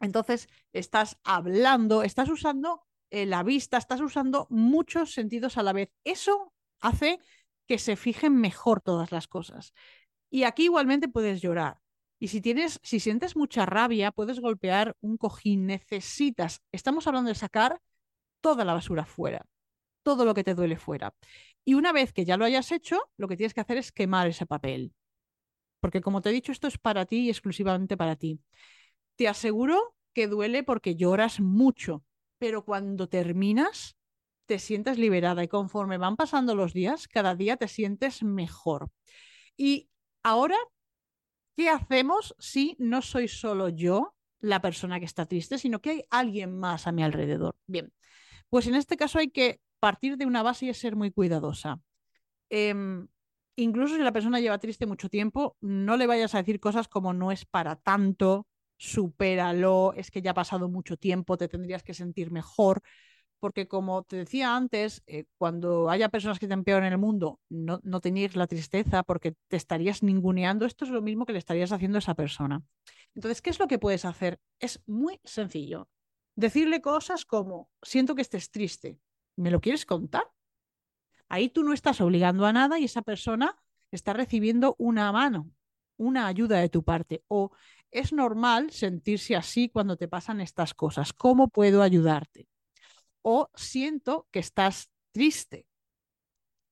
Entonces, 0.00 0.48
estás 0.72 1.18
hablando, 1.24 2.02
estás 2.02 2.28
usando 2.28 2.86
eh, 3.10 3.26
la 3.26 3.42
vista, 3.42 3.78
estás 3.78 4.00
usando 4.00 4.46
muchos 4.50 5.12
sentidos 5.12 5.56
a 5.58 5.62
la 5.62 5.72
vez. 5.72 5.90
Eso 6.04 6.52
hace 6.80 7.18
que 7.66 7.78
se 7.78 7.96
fijen 7.96 8.36
mejor 8.36 8.80
todas 8.80 9.12
las 9.12 9.28
cosas. 9.28 9.72
Y 10.30 10.44
aquí 10.44 10.64
igualmente 10.64 11.08
puedes 11.08 11.40
llorar. 11.40 11.80
Y 12.20 12.28
si 12.28 12.40
tienes, 12.40 12.80
si 12.82 13.00
sientes 13.00 13.36
mucha 13.36 13.64
rabia, 13.66 14.10
puedes 14.12 14.40
golpear 14.40 14.96
un 15.00 15.16
cojín. 15.16 15.66
Necesitas, 15.66 16.62
estamos 16.72 17.06
hablando 17.06 17.28
de 17.28 17.34
sacar 17.34 17.80
toda 18.40 18.64
la 18.64 18.74
basura 18.74 19.04
fuera, 19.04 19.46
todo 20.08 20.24
lo 20.24 20.32
que 20.32 20.42
te 20.42 20.54
duele 20.54 20.78
fuera. 20.78 21.14
Y 21.66 21.74
una 21.74 21.92
vez 21.92 22.14
que 22.14 22.24
ya 22.24 22.38
lo 22.38 22.46
hayas 22.46 22.72
hecho, 22.72 22.98
lo 23.18 23.28
que 23.28 23.36
tienes 23.36 23.52
que 23.52 23.60
hacer 23.60 23.76
es 23.76 23.92
quemar 23.92 24.26
ese 24.26 24.46
papel. 24.46 24.94
Porque 25.80 26.00
como 26.00 26.22
te 26.22 26.30
he 26.30 26.32
dicho, 26.32 26.50
esto 26.50 26.66
es 26.66 26.78
para 26.78 27.04
ti 27.04 27.26
y 27.26 27.28
exclusivamente 27.28 27.94
para 27.98 28.16
ti. 28.16 28.40
Te 29.16 29.28
aseguro 29.28 29.94
que 30.14 30.26
duele 30.26 30.62
porque 30.62 30.96
lloras 30.96 31.40
mucho, 31.40 32.06
pero 32.38 32.64
cuando 32.64 33.10
terminas, 33.10 33.98
te 34.46 34.58
sientes 34.58 34.96
liberada 34.96 35.44
y 35.44 35.48
conforme 35.48 35.98
van 35.98 36.16
pasando 36.16 36.54
los 36.54 36.72
días, 36.72 37.06
cada 37.06 37.34
día 37.34 37.58
te 37.58 37.68
sientes 37.68 38.22
mejor. 38.22 38.90
Y 39.58 39.90
ahora, 40.22 40.56
¿qué 41.54 41.68
hacemos 41.68 42.34
si 42.38 42.76
no 42.78 43.02
soy 43.02 43.28
solo 43.28 43.68
yo 43.68 44.14
la 44.40 44.62
persona 44.62 45.00
que 45.00 45.04
está 45.04 45.26
triste, 45.26 45.58
sino 45.58 45.82
que 45.82 45.90
hay 45.90 46.04
alguien 46.08 46.58
más 46.58 46.86
a 46.86 46.92
mi 46.92 47.02
alrededor? 47.02 47.56
Bien, 47.66 47.92
pues 48.48 48.66
en 48.68 48.74
este 48.74 48.96
caso 48.96 49.18
hay 49.18 49.28
que 49.28 49.60
partir 49.78 50.16
de 50.16 50.26
una 50.26 50.42
base 50.42 50.66
y 50.66 50.68
es 50.70 50.78
ser 50.78 50.96
muy 50.96 51.10
cuidadosa. 51.10 51.80
Em, 52.50 53.08
incluso 53.56 53.96
si 53.96 54.02
la 54.02 54.12
persona 54.12 54.40
lleva 54.40 54.58
triste 54.58 54.86
mucho 54.86 55.08
tiempo, 55.08 55.56
no 55.60 55.96
le 55.96 56.06
vayas 56.06 56.34
a 56.34 56.38
decir 56.38 56.60
cosas 56.60 56.88
como 56.88 57.12
no 57.12 57.32
es 57.32 57.44
para 57.44 57.76
tanto, 57.76 58.46
supéralo, 58.76 59.92
es 59.94 60.10
que 60.10 60.22
ya 60.22 60.30
ha 60.30 60.34
pasado 60.34 60.68
mucho 60.68 60.96
tiempo, 60.96 61.36
te 61.36 61.48
tendrías 61.48 61.82
que 61.82 61.94
sentir 61.94 62.30
mejor. 62.30 62.82
Porque 63.40 63.68
como 63.68 64.02
te 64.02 64.16
decía 64.16 64.56
antes, 64.56 65.02
eh, 65.06 65.26
cuando 65.36 65.90
haya 65.90 66.08
personas 66.08 66.40
que 66.40 66.48
te 66.48 66.58
peor 66.58 66.82
en 66.82 66.92
el 66.92 66.98
mundo, 66.98 67.38
no, 67.48 67.78
no 67.84 68.00
tenías 68.00 68.34
la 68.34 68.48
tristeza 68.48 69.04
porque 69.04 69.34
te 69.46 69.56
estarías 69.56 70.02
ninguneando. 70.02 70.66
Esto 70.66 70.84
es 70.84 70.90
lo 70.90 71.02
mismo 71.02 71.24
que 71.24 71.32
le 71.32 71.38
estarías 71.38 71.70
haciendo 71.70 71.98
a 71.98 72.00
esa 72.00 72.14
persona. 72.14 72.62
Entonces, 73.14 73.40
¿qué 73.40 73.50
es 73.50 73.60
lo 73.60 73.68
que 73.68 73.78
puedes 73.78 74.04
hacer? 74.04 74.40
Es 74.58 74.82
muy 74.86 75.20
sencillo. 75.22 75.88
Decirle 76.34 76.80
cosas 76.80 77.24
como, 77.24 77.70
siento 77.82 78.16
que 78.16 78.22
estés 78.22 78.50
triste, 78.50 78.98
¿me 79.38 79.50
lo 79.50 79.60
quieres 79.60 79.86
contar? 79.86 80.24
Ahí 81.28 81.48
tú 81.48 81.62
no 81.62 81.72
estás 81.72 82.00
obligando 82.00 82.46
a 82.46 82.52
nada 82.52 82.78
y 82.78 82.84
esa 82.84 83.02
persona 83.02 83.56
está 83.90 84.12
recibiendo 84.12 84.74
una 84.78 85.12
mano, 85.12 85.50
una 85.96 86.26
ayuda 86.26 86.58
de 86.58 86.68
tu 86.68 86.82
parte. 86.84 87.22
O 87.28 87.50
es 87.90 88.12
normal 88.12 88.70
sentirse 88.70 89.36
así 89.36 89.68
cuando 89.68 89.96
te 89.96 90.08
pasan 90.08 90.40
estas 90.40 90.74
cosas. 90.74 91.12
¿Cómo 91.12 91.48
puedo 91.48 91.82
ayudarte? 91.82 92.48
O 93.22 93.50
siento 93.54 94.26
que 94.30 94.38
estás 94.40 94.90
triste. 95.12 95.66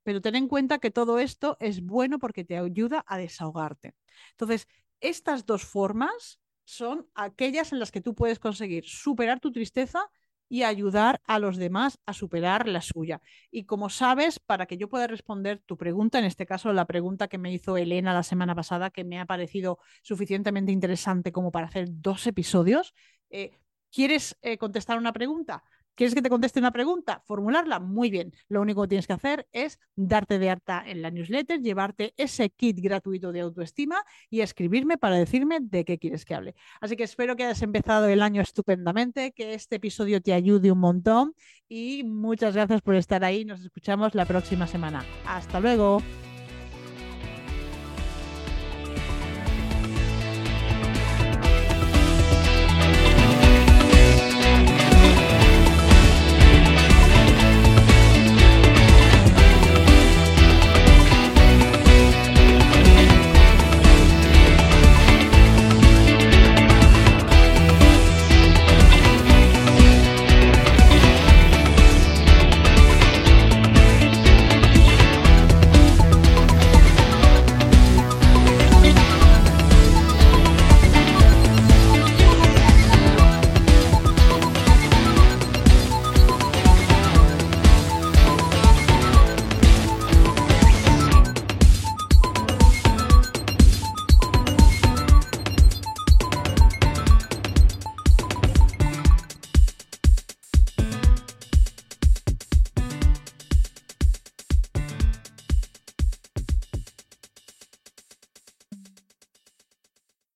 Pero 0.02 0.20
ten 0.20 0.36
en 0.36 0.48
cuenta 0.48 0.78
que 0.78 0.90
todo 0.90 1.18
esto 1.18 1.56
es 1.60 1.82
bueno 1.82 2.18
porque 2.18 2.44
te 2.44 2.56
ayuda 2.56 3.04
a 3.06 3.18
desahogarte. 3.18 3.94
Entonces, 4.32 4.68
estas 5.00 5.44
dos 5.46 5.64
formas 5.64 6.40
son 6.64 7.08
aquellas 7.14 7.72
en 7.72 7.80
las 7.80 7.90
que 7.90 8.00
tú 8.00 8.14
puedes 8.14 8.38
conseguir 8.38 8.84
superar 8.86 9.40
tu 9.40 9.52
tristeza 9.52 10.10
y 10.48 10.62
ayudar 10.62 11.20
a 11.26 11.38
los 11.38 11.56
demás 11.56 11.98
a 12.06 12.12
superar 12.12 12.68
la 12.68 12.80
suya. 12.80 13.20
Y 13.50 13.64
como 13.64 13.90
sabes, 13.90 14.38
para 14.38 14.66
que 14.66 14.76
yo 14.76 14.88
pueda 14.88 15.06
responder 15.06 15.60
tu 15.66 15.76
pregunta, 15.76 16.18
en 16.18 16.24
este 16.24 16.46
caso 16.46 16.72
la 16.72 16.86
pregunta 16.86 17.28
que 17.28 17.38
me 17.38 17.52
hizo 17.52 17.76
Elena 17.76 18.14
la 18.14 18.22
semana 18.22 18.54
pasada, 18.54 18.90
que 18.90 19.04
me 19.04 19.18
ha 19.18 19.26
parecido 19.26 19.78
suficientemente 20.02 20.72
interesante 20.72 21.32
como 21.32 21.50
para 21.50 21.66
hacer 21.66 21.88
dos 21.90 22.26
episodios, 22.26 22.94
eh, 23.30 23.58
¿quieres 23.90 24.36
eh, 24.42 24.58
contestar 24.58 24.98
una 24.98 25.12
pregunta? 25.12 25.64
¿Quieres 25.96 26.14
que 26.14 26.20
te 26.20 26.28
conteste 26.28 26.60
una 26.60 26.72
pregunta? 26.72 27.22
Formularla 27.24 27.80
muy 27.80 28.10
bien. 28.10 28.32
Lo 28.48 28.60
único 28.60 28.82
que 28.82 28.88
tienes 28.88 29.06
que 29.06 29.14
hacer 29.14 29.48
es 29.52 29.80
darte 29.96 30.38
de 30.38 30.50
alta 30.50 30.84
en 30.86 31.00
la 31.00 31.10
newsletter, 31.10 31.60
llevarte 31.60 32.12
ese 32.18 32.50
kit 32.50 32.78
gratuito 32.80 33.32
de 33.32 33.40
autoestima 33.40 34.04
y 34.28 34.42
escribirme 34.42 34.98
para 34.98 35.16
decirme 35.16 35.58
de 35.62 35.86
qué 35.86 35.98
quieres 35.98 36.26
que 36.26 36.34
hable. 36.34 36.54
Así 36.82 36.96
que 36.96 37.04
espero 37.04 37.34
que 37.34 37.44
hayas 37.44 37.62
empezado 37.62 38.08
el 38.08 38.20
año 38.20 38.42
estupendamente, 38.42 39.32
que 39.32 39.54
este 39.54 39.76
episodio 39.76 40.20
te 40.20 40.34
ayude 40.34 40.70
un 40.70 40.80
montón 40.80 41.34
y 41.66 42.04
muchas 42.04 42.54
gracias 42.54 42.82
por 42.82 42.94
estar 42.94 43.24
ahí. 43.24 43.46
Nos 43.46 43.62
escuchamos 43.62 44.14
la 44.14 44.26
próxima 44.26 44.66
semana. 44.66 45.02
Hasta 45.26 45.60
luego. 45.60 46.02